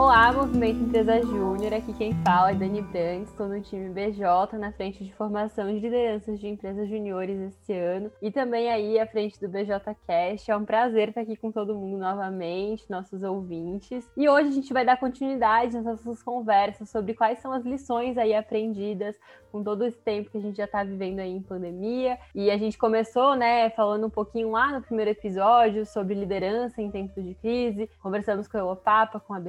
Olá, 0.00 0.32
Movimento 0.32 0.82
Empresa 0.82 1.20
Júnior. 1.20 1.74
Aqui 1.74 1.92
quem 1.92 2.14
fala 2.24 2.52
é 2.52 2.54
Dani 2.54 2.80
Brandt. 2.80 3.24
Estou 3.24 3.46
no 3.46 3.60
time 3.60 3.90
BJ, 3.90 4.56
na 4.56 4.72
frente 4.72 5.04
de 5.04 5.12
formação 5.12 5.66
de 5.66 5.78
lideranças 5.78 6.40
de 6.40 6.48
empresas 6.48 6.88
juniores 6.88 7.38
este 7.38 7.74
ano. 7.74 8.10
E 8.22 8.30
também 8.30 8.70
aí 8.70 8.98
à 8.98 9.06
frente 9.06 9.38
do 9.38 9.46
BJ 9.46 9.78
Cash. 10.06 10.48
É 10.48 10.56
um 10.56 10.64
prazer 10.64 11.10
estar 11.10 11.20
aqui 11.20 11.36
com 11.36 11.52
todo 11.52 11.74
mundo 11.74 11.98
novamente, 11.98 12.88
nossos 12.88 13.22
ouvintes. 13.22 14.10
E 14.16 14.26
hoje 14.26 14.48
a 14.48 14.52
gente 14.52 14.72
vai 14.72 14.86
dar 14.86 14.98
continuidade 14.98 15.74
nas 15.74 15.84
nossas 15.84 16.22
conversas 16.22 16.88
sobre 16.88 17.12
quais 17.12 17.38
são 17.40 17.52
as 17.52 17.62
lições 17.66 18.16
aí 18.16 18.34
aprendidas 18.34 19.14
com 19.50 19.62
todo 19.62 19.84
esse 19.84 19.98
tempo 19.98 20.30
que 20.30 20.38
a 20.38 20.40
gente 20.40 20.56
já 20.56 20.64
está 20.64 20.82
vivendo 20.82 21.18
aí 21.18 21.30
em 21.30 21.42
pandemia. 21.42 22.18
E 22.34 22.50
a 22.50 22.56
gente 22.56 22.78
começou, 22.78 23.34
né, 23.34 23.68
falando 23.70 24.06
um 24.06 24.10
pouquinho 24.10 24.52
lá 24.52 24.72
no 24.72 24.80
primeiro 24.80 25.10
episódio 25.10 25.84
sobre 25.84 26.14
liderança 26.14 26.80
em 26.80 26.90
tempos 26.90 27.22
de 27.22 27.34
crise. 27.34 27.90
Conversamos 28.02 28.48
com 28.48 28.56
a 28.56 28.60
Eopapa, 28.60 29.20
com 29.20 29.34
a 29.34 29.40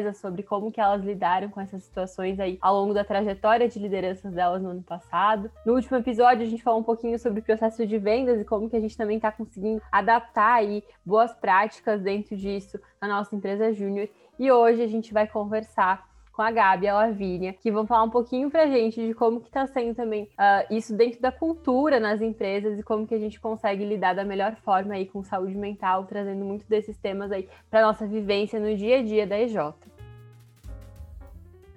BC 0.00 0.14
sobre 0.14 0.42
como 0.42 0.70
que 0.72 0.80
elas 0.80 1.02
lidaram 1.02 1.48
com 1.48 1.60
essas 1.60 1.82
situações 1.84 2.38
aí 2.40 2.58
ao 2.60 2.74
longo 2.74 2.94
da 2.94 3.04
trajetória 3.04 3.68
de 3.68 3.78
lideranças 3.78 4.32
delas 4.32 4.62
no 4.62 4.70
ano 4.70 4.82
passado. 4.82 5.50
No 5.64 5.74
último 5.74 5.96
episódio, 5.98 6.46
a 6.46 6.48
gente 6.48 6.62
falou 6.62 6.80
um 6.80 6.84
pouquinho 6.84 7.18
sobre 7.18 7.40
o 7.40 7.42
processo 7.42 7.86
de 7.86 7.98
vendas 7.98 8.40
e 8.40 8.44
como 8.44 8.68
que 8.68 8.76
a 8.76 8.80
gente 8.80 8.96
também 8.96 9.16
está 9.16 9.30
conseguindo 9.30 9.82
adaptar 9.90 10.54
aí 10.54 10.82
boas 11.04 11.32
práticas 11.34 12.00
dentro 12.00 12.36
disso 12.36 12.78
na 13.00 13.08
nossa 13.08 13.34
empresa 13.34 13.72
júnior. 13.72 14.08
E 14.38 14.52
hoje 14.52 14.82
a 14.82 14.86
gente 14.86 15.12
vai 15.12 15.26
conversar 15.26 16.07
com 16.38 16.42
a 16.42 16.52
Gabi 16.52 16.86
e 16.86 16.88
a 16.88 16.94
Lavínia, 16.94 17.52
que 17.52 17.68
vão 17.68 17.84
falar 17.84 18.04
um 18.04 18.10
pouquinho 18.10 18.48
pra 18.48 18.68
gente 18.68 19.04
de 19.04 19.12
como 19.12 19.40
que 19.40 19.50
tá 19.50 19.66
sendo 19.66 19.96
também 19.96 20.22
uh, 20.22 20.72
isso 20.72 20.96
dentro 20.96 21.20
da 21.20 21.32
cultura 21.32 21.98
nas 21.98 22.22
empresas 22.22 22.78
e 22.78 22.82
como 22.84 23.08
que 23.08 23.14
a 23.16 23.18
gente 23.18 23.40
consegue 23.40 23.84
lidar 23.84 24.14
da 24.14 24.24
melhor 24.24 24.54
forma 24.54 24.94
aí 24.94 25.04
com 25.04 25.20
saúde 25.24 25.56
mental, 25.56 26.04
trazendo 26.04 26.44
muito 26.44 26.64
desses 26.68 26.96
temas 26.96 27.32
aí 27.32 27.48
para 27.68 27.82
nossa 27.82 28.06
vivência 28.06 28.60
no 28.60 28.72
dia 28.76 29.00
a 29.00 29.02
dia 29.02 29.26
da 29.26 29.36
EJ. 29.36 29.56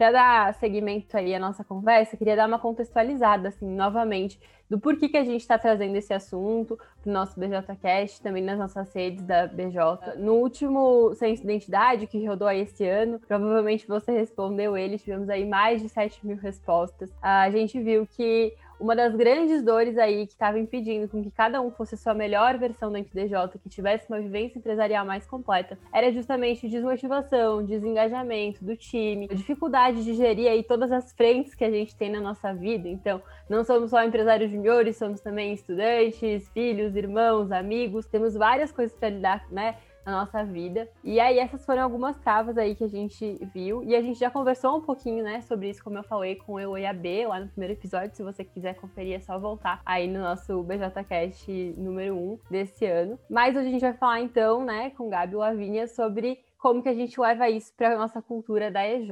Para 0.02 0.14
dar 0.14 0.54
seguimento 0.56 1.16
aí 1.16 1.36
à 1.36 1.38
nossa 1.38 1.64
conversa, 1.64 2.18
queria 2.18 2.36
dar 2.36 2.48
uma 2.48 2.58
contextualizada, 2.58 3.50
assim, 3.50 3.68
novamente, 3.68 4.40
do 4.68 4.80
porquê 4.80 5.08
que 5.08 5.16
a 5.16 5.24
gente 5.24 5.42
está 5.42 5.60
trazendo 5.60 5.96
esse 5.96 6.12
assunto 6.12 6.76
para 6.76 7.08
o 7.12 7.14
nosso 7.14 7.40
BJCast, 7.40 8.20
também 8.20 8.42
nas 8.42 8.58
nossas 8.58 8.92
redes 8.96 9.24
da 9.24 9.46
BJ. 9.46 10.16
No 10.18 10.38
último 10.38 11.14
Censo 11.14 11.44
de 11.44 11.50
Identidade, 11.50 12.08
que 12.08 12.26
rodou 12.26 12.48
aí 12.48 12.62
esse 12.62 12.84
ano, 12.84 13.20
provavelmente 13.20 13.88
você 13.88 14.12
respondeu 14.12 14.76
ele, 14.76 14.98
tivemos 14.98 15.30
aí 15.30 15.46
mais 15.46 15.84
de 15.84 15.90
7 15.90 16.26
mil 16.26 16.38
respostas. 16.38 17.14
A 17.22 17.52
gente 17.52 17.80
viu 17.80 18.08
que 18.08 18.56
uma 18.82 18.96
das 18.96 19.16
grandes 19.16 19.64
dores 19.64 19.96
aí 19.98 20.26
que 20.26 20.34
estava 20.34 20.58
impedindo 20.58 21.08
com 21.08 21.22
que 21.22 21.30
cada 21.30 21.62
um 21.62 21.70
fosse 21.70 21.96
sua 21.96 22.16
melhor 22.16 22.58
versão 22.58 22.92
do 22.92 23.00
DJ, 23.00 23.48
que 23.62 23.70
tivesse 23.70 24.10
uma 24.10 24.20
vivência 24.20 24.58
empresarial 24.58 25.06
mais 25.06 25.26
completa, 25.26 25.78
era 25.94 26.12
justamente 26.12 26.68
desmotivação, 26.68 27.64
desengajamento 27.64 28.66
do 28.66 28.76
time, 28.76 29.28
dificuldade 29.28 30.04
de 30.04 30.16
gerir 30.16 30.50
aí 30.50 30.64
todas 30.64 30.92
as 30.92 31.14
frentes 31.14 31.54
que 31.54 31.64
a 31.64 31.70
gente 31.70 31.96
tem 31.96 32.10
na 32.10 32.20
nossa 32.20 32.54
vida. 32.54 32.90
Então, 32.90 33.22
não 33.48 33.64
somos 33.64 33.92
só 33.92 34.04
empresários 34.04 34.50
juniores, 34.50 34.98
somos 34.98 35.22
também 35.22 35.54
estudantes, 35.54 36.50
filhos, 36.50 36.96
irmãos, 36.96 37.52
amigos, 37.52 38.08
temos 38.08 38.34
várias 38.34 38.72
coisas 38.72 38.98
para 38.98 39.10
lidar, 39.10 39.46
né? 39.52 39.76
Na 40.06 40.12
nossa 40.20 40.44
vida. 40.44 40.90
E 41.04 41.20
aí 41.20 41.40
essas 41.40 41.66
foram 41.66 41.84
algumas 41.84 42.18
travas 42.18 42.58
aí 42.58 42.76
que 42.76 42.84
a 42.84 42.90
gente 42.90 43.40
viu 43.54 43.84
e 43.84 43.96
a 43.96 44.02
gente 44.02 44.20
já 44.20 44.30
conversou 44.30 44.78
um 44.78 44.82
pouquinho, 44.82 45.24
né, 45.24 45.42
sobre 45.42 45.70
isso, 45.70 45.84
como 45.84 45.98
eu 45.98 46.04
falei 46.04 46.36
com 46.36 46.60
eu 46.60 46.78
e 46.78 46.86
a 46.86 46.94
B 46.94 47.26
lá 47.28 47.40
no 47.40 47.48
primeiro 47.48 47.74
episódio, 47.74 48.16
se 48.16 48.24
você 48.24 48.44
quiser 48.44 48.76
conferir 48.76 49.16
é 49.16 49.20
só 49.20 49.38
voltar 49.38 49.82
aí 49.86 50.08
no 50.08 50.20
nosso 50.20 50.62
BJcast 50.64 51.52
número 51.78 52.16
1 52.16 52.40
desse 52.50 52.86
ano. 52.86 53.20
Mas 53.30 53.56
hoje 53.56 53.68
a 53.68 53.72
gente 53.72 53.82
vai 53.82 53.94
falar 53.94 54.22
então, 54.22 54.64
né, 54.64 54.92
com 54.92 55.10
Gabi 55.10 55.36
Lavínia 55.36 55.88
sobre 55.88 56.40
como 56.58 56.84
que 56.84 56.90
a 56.90 56.94
gente 56.94 57.20
leva 57.20 57.50
isso 57.50 57.74
para 57.76 57.98
nossa 57.98 58.22
cultura 58.22 58.70
da 58.70 58.88
EJ. 58.88 59.10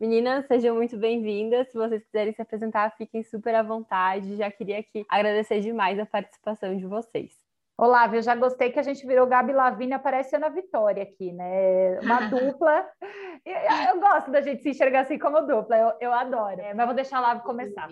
Meninas, 0.00 0.46
sejam 0.46 0.76
muito 0.76 0.96
bem-vindas. 0.96 1.66
Se 1.72 1.74
vocês 1.76 2.04
quiserem 2.04 2.32
se 2.32 2.40
apresentar, 2.40 2.94
fiquem 2.96 3.24
super 3.24 3.52
à 3.52 3.64
vontade. 3.64 4.36
Já 4.36 4.48
queria 4.48 4.78
aqui 4.78 5.04
agradecer 5.08 5.60
demais 5.60 5.98
a 5.98 6.06
participação 6.06 6.76
de 6.76 6.86
vocês. 6.86 7.32
Olá, 7.76 8.08
eu 8.14 8.22
já 8.22 8.36
gostei 8.36 8.70
que 8.70 8.78
a 8.78 8.82
gente 8.82 9.04
virou 9.04 9.26
Gabi 9.26 9.52
Lavínia 9.52 9.96
aparecendo 9.96 10.44
a 10.44 10.50
Vitória 10.50 11.02
aqui, 11.02 11.32
né? 11.32 11.98
Uma 12.00 12.20
dupla. 12.30 12.86
Eu 13.44 13.98
gosto 13.98 14.30
da 14.30 14.40
gente 14.40 14.62
se 14.62 14.70
enxergar 14.70 15.00
assim 15.00 15.18
como 15.18 15.40
dupla, 15.40 15.76
eu, 15.76 15.92
eu 16.00 16.12
adoro. 16.12 16.60
É, 16.60 16.72
mas 16.72 16.86
vou 16.86 16.94
deixar 16.94 17.18
a 17.18 17.20
Lavi 17.20 17.42
começar. 17.42 17.88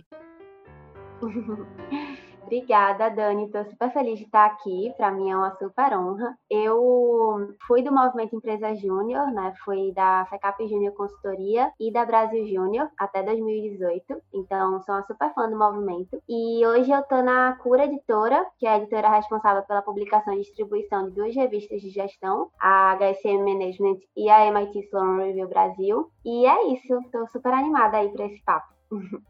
Obrigada, 2.46 3.10
Dani. 3.10 3.46
Estou 3.46 3.64
super 3.64 3.92
feliz 3.92 4.20
de 4.20 4.24
estar 4.24 4.46
aqui. 4.46 4.94
Para 4.96 5.10
mim 5.10 5.30
é 5.30 5.36
uma 5.36 5.50
super 5.56 5.98
honra. 5.98 6.38
Eu 6.48 7.56
fui 7.66 7.82
do 7.82 7.92
Movimento 7.92 8.36
Empresa 8.36 8.72
Júnior, 8.76 9.32
né? 9.32 9.52
Fui 9.64 9.92
da 9.92 10.24
FECAP 10.30 10.68
Júnior 10.68 10.94
Consultoria 10.94 11.72
e 11.80 11.92
da 11.92 12.04
Brasil 12.04 12.46
Júnior 12.46 12.88
até 12.96 13.24
2018. 13.24 14.22
Então, 14.32 14.80
sou 14.82 14.94
uma 14.94 15.02
super 15.02 15.34
fã 15.34 15.50
do 15.50 15.58
movimento. 15.58 16.22
E 16.28 16.64
hoje 16.64 16.92
eu 16.92 17.00
estou 17.00 17.20
na 17.20 17.56
Cura 17.56 17.84
Editora, 17.84 18.46
que 18.58 18.66
é 18.66 18.70
a 18.70 18.78
editora 18.78 19.08
responsável 19.08 19.64
pela 19.64 19.82
publicação 19.82 20.32
e 20.34 20.40
distribuição 20.42 21.06
de 21.06 21.16
duas 21.16 21.34
revistas 21.34 21.80
de 21.80 21.90
gestão, 21.90 22.48
a 22.60 22.96
HSM 22.96 23.38
Management 23.38 23.98
e 24.16 24.30
a 24.30 24.46
MIT 24.46 24.78
Sloan 24.86 25.16
Review 25.16 25.48
Brasil. 25.48 26.10
E 26.24 26.46
é 26.46 26.68
isso. 26.74 26.96
Estou 27.00 27.26
super 27.26 27.52
animada 27.52 27.96
aí 27.96 28.08
para 28.10 28.26
esse 28.26 28.40
papo. 28.44 28.72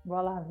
Boa 0.05 0.21
lá, 0.21 0.45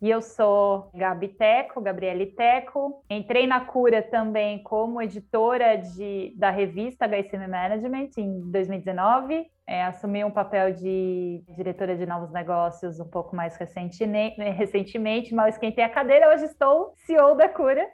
e 0.00 0.10
eu 0.10 0.20
sou 0.20 0.90
Gabi 0.94 1.28
Teco, 1.28 1.80
Gabriele 1.80 2.26
Teco. 2.26 3.02
Entrei 3.08 3.46
na 3.46 3.60
Cura 3.60 4.02
também 4.02 4.62
como 4.62 5.00
editora 5.00 5.76
de, 5.76 6.34
da 6.36 6.50
revista 6.50 7.06
HSM 7.06 7.48
Management 7.48 8.10
em 8.18 8.40
2019. 8.50 9.46
É, 9.66 9.84
assumi 9.84 10.22
um 10.22 10.30
papel 10.30 10.72
de 10.72 11.42
diretora 11.56 11.96
de 11.96 12.04
novos 12.04 12.30
negócios 12.30 13.00
um 13.00 13.08
pouco 13.08 13.34
mais 13.34 13.56
recentemente, 13.56 15.34
mal 15.34 15.48
esquentei 15.48 15.82
a 15.82 15.88
cadeira. 15.88 16.32
Hoje 16.32 16.44
estou 16.44 16.92
CEO 16.94 17.34
da 17.34 17.48
Cura, 17.48 17.84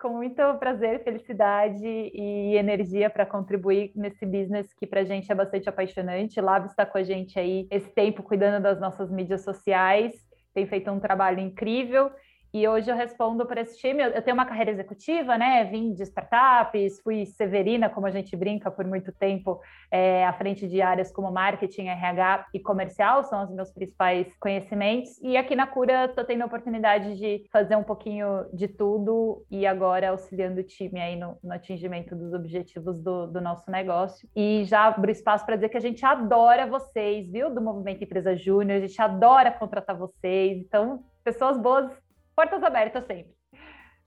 com 0.00 0.08
muito 0.08 0.42
prazer, 0.58 1.04
felicidade 1.04 1.86
e 1.86 2.56
energia 2.56 3.10
para 3.10 3.26
contribuir 3.26 3.92
nesse 3.94 4.24
business 4.24 4.72
que 4.74 4.86
para 4.86 5.02
a 5.02 5.04
gente 5.04 5.30
é 5.30 5.34
bastante 5.34 5.68
apaixonante. 5.68 6.40
Lab 6.40 6.66
está 6.66 6.86
com 6.86 6.96
a 6.96 7.02
gente 7.02 7.38
aí 7.38 7.68
esse 7.70 7.90
tempo 7.90 8.22
cuidando 8.22 8.60
das 8.62 8.80
nossas 8.80 9.10
mídias 9.10 9.44
sociais 9.44 10.31
tem 10.54 10.66
feito 10.66 10.90
um 10.90 11.00
trabalho 11.00 11.40
incrível 11.40 12.10
e 12.52 12.68
hoje 12.68 12.90
eu 12.90 12.96
respondo 12.96 13.46
para 13.46 13.62
esse 13.62 13.78
time. 13.78 14.02
Eu 14.02 14.20
tenho 14.20 14.34
uma 14.34 14.44
carreira 14.44 14.70
executiva, 14.70 15.38
né? 15.38 15.64
Vim 15.64 15.94
de 15.94 16.02
startups, 16.02 17.00
fui 17.00 17.24
severina, 17.24 17.88
como 17.88 18.06
a 18.06 18.10
gente 18.10 18.36
brinca, 18.36 18.70
por 18.70 18.84
muito 18.84 19.10
tempo, 19.10 19.60
é, 19.90 20.26
à 20.26 20.32
frente 20.34 20.68
de 20.68 20.82
áreas 20.82 21.10
como 21.10 21.32
marketing, 21.32 21.86
RH 21.88 22.46
e 22.52 22.60
comercial, 22.60 23.24
são 23.24 23.42
os 23.42 23.50
meus 23.50 23.70
principais 23.70 24.36
conhecimentos. 24.38 25.18
E 25.22 25.36
aqui 25.36 25.56
na 25.56 25.66
Cura 25.66 26.04
estou 26.04 26.24
tendo 26.24 26.42
a 26.42 26.46
oportunidade 26.46 27.16
de 27.16 27.46
fazer 27.50 27.76
um 27.76 27.82
pouquinho 27.82 28.44
de 28.52 28.68
tudo 28.68 29.44
e 29.50 29.66
agora 29.66 30.10
auxiliando 30.10 30.60
o 30.60 30.64
time 30.64 31.00
aí 31.00 31.16
no, 31.16 31.38
no 31.42 31.54
atingimento 31.54 32.14
dos 32.14 32.34
objetivos 32.34 33.00
do, 33.00 33.26
do, 33.28 33.40
nosso 33.40 33.70
negócio. 33.70 34.28
E 34.36 34.64
já 34.64 34.86
abro 34.86 35.10
espaço 35.10 35.46
para 35.46 35.56
dizer 35.56 35.70
que 35.70 35.76
a 35.76 35.80
gente 35.80 36.04
adora 36.04 36.66
vocês, 36.66 37.30
viu? 37.30 37.52
Do 37.52 37.62
Movimento 37.62 38.04
Empresa 38.04 38.36
Júnior, 38.36 38.76
a 38.76 38.86
gente 38.86 39.00
adora 39.00 39.50
contratar 39.50 39.96
vocês. 39.96 40.58
Então, 40.58 41.02
pessoas 41.24 41.58
boas 41.58 41.90
portas 42.34 42.62
abertas 42.62 43.06
sempre. 43.06 43.32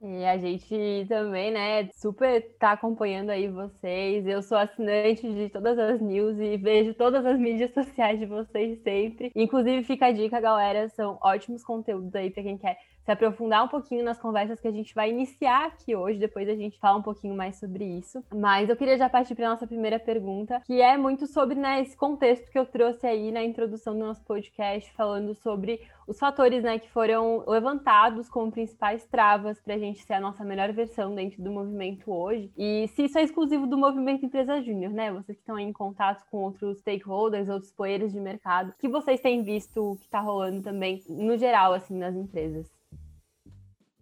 E 0.01 0.25
a 0.25 0.37
gente 0.37 1.05
também, 1.07 1.51
né, 1.51 1.89
super 1.93 2.41
tá 2.59 2.73
acompanhando 2.73 3.29
aí 3.29 3.47
vocês. 3.47 4.27
Eu 4.27 4.41
sou 4.41 4.57
assinante 4.57 5.21
de 5.33 5.49
todas 5.49 5.79
as 5.79 6.01
news 6.01 6.37
e 6.37 6.57
vejo 6.57 6.93
todas 6.93 7.25
as 7.25 7.39
mídias 7.39 7.71
sociais 7.73 8.19
de 8.19 8.25
vocês 8.25 8.79
sempre. 8.83 9.31
Inclusive, 9.35 9.83
fica 9.83 10.07
a 10.07 10.11
dica, 10.11 10.39
galera, 10.39 10.89
são 10.89 11.17
ótimos 11.23 11.63
conteúdos 11.63 12.13
aí 12.13 12.29
para 12.29 12.43
quem 12.43 12.57
quer 12.57 12.77
se 13.05 13.11
aprofundar 13.11 13.63
um 13.63 13.67
pouquinho 13.67 14.03
nas 14.03 14.17
conversas 14.17 14.59
que 14.59 14.67
a 14.67 14.71
gente 14.71 14.95
vai 14.95 15.11
iniciar 15.11 15.67
aqui 15.67 15.95
hoje, 15.95 16.17
depois 16.17 16.49
a 16.49 16.55
gente 16.55 16.79
fala 16.79 16.97
um 16.97 17.03
pouquinho 17.03 17.35
mais 17.35 17.59
sobre 17.59 17.85
isso. 17.85 18.23
Mas 18.33 18.67
eu 18.67 18.75
queria 18.75 18.97
já 18.97 19.07
partir 19.07 19.35
para 19.35 19.49
nossa 19.49 19.67
primeira 19.67 19.99
pergunta, 19.99 20.59
que 20.65 20.81
é 20.81 20.97
muito 20.97 21.27
sobre 21.27 21.55
né, 21.55 21.81
esse 21.81 21.95
contexto 21.95 22.49
que 22.49 22.57
eu 22.57 22.65
trouxe 22.65 23.05
aí 23.05 23.31
na 23.31 23.43
introdução 23.43 23.93
do 23.93 23.99
nosso 23.99 24.23
podcast, 24.23 24.91
falando 24.93 25.35
sobre 25.35 25.79
os 26.07 26.17
fatores 26.19 26.63
né, 26.63 26.79
que 26.79 26.89
foram 26.89 27.43
levantados 27.47 28.27
como 28.27 28.51
principais 28.51 29.05
travas 29.05 29.59
para 29.59 29.75
a 29.75 29.77
gente 29.77 30.03
ser 30.03 30.13
a 30.13 30.19
nossa 30.19 30.43
melhor 30.43 30.71
versão 30.71 31.13
dentro 31.13 31.43
do 31.43 31.51
movimento 31.51 32.11
hoje. 32.11 32.51
E 32.57 32.87
se 32.89 33.05
isso 33.05 33.17
é 33.19 33.23
exclusivo 33.23 33.67
do 33.67 33.77
movimento 33.77 34.25
Empresa 34.25 34.61
Júnior, 34.61 34.91
né? 34.91 35.11
Vocês 35.11 35.37
que 35.37 35.41
estão 35.41 35.59
em 35.59 35.71
contato 35.71 36.25
com 36.29 36.37
outros 36.37 36.79
stakeholders, 36.79 37.49
outros 37.49 37.71
poeiros 37.71 38.11
de 38.11 38.19
mercado, 38.19 38.73
que 38.79 38.87
vocês 38.87 39.19
têm 39.19 39.43
visto 39.43 39.95
que 39.99 40.05
está 40.05 40.19
rolando 40.19 40.61
também, 40.61 41.03
no 41.07 41.37
geral, 41.37 41.73
assim, 41.73 41.97
nas 41.97 42.15
empresas? 42.15 42.74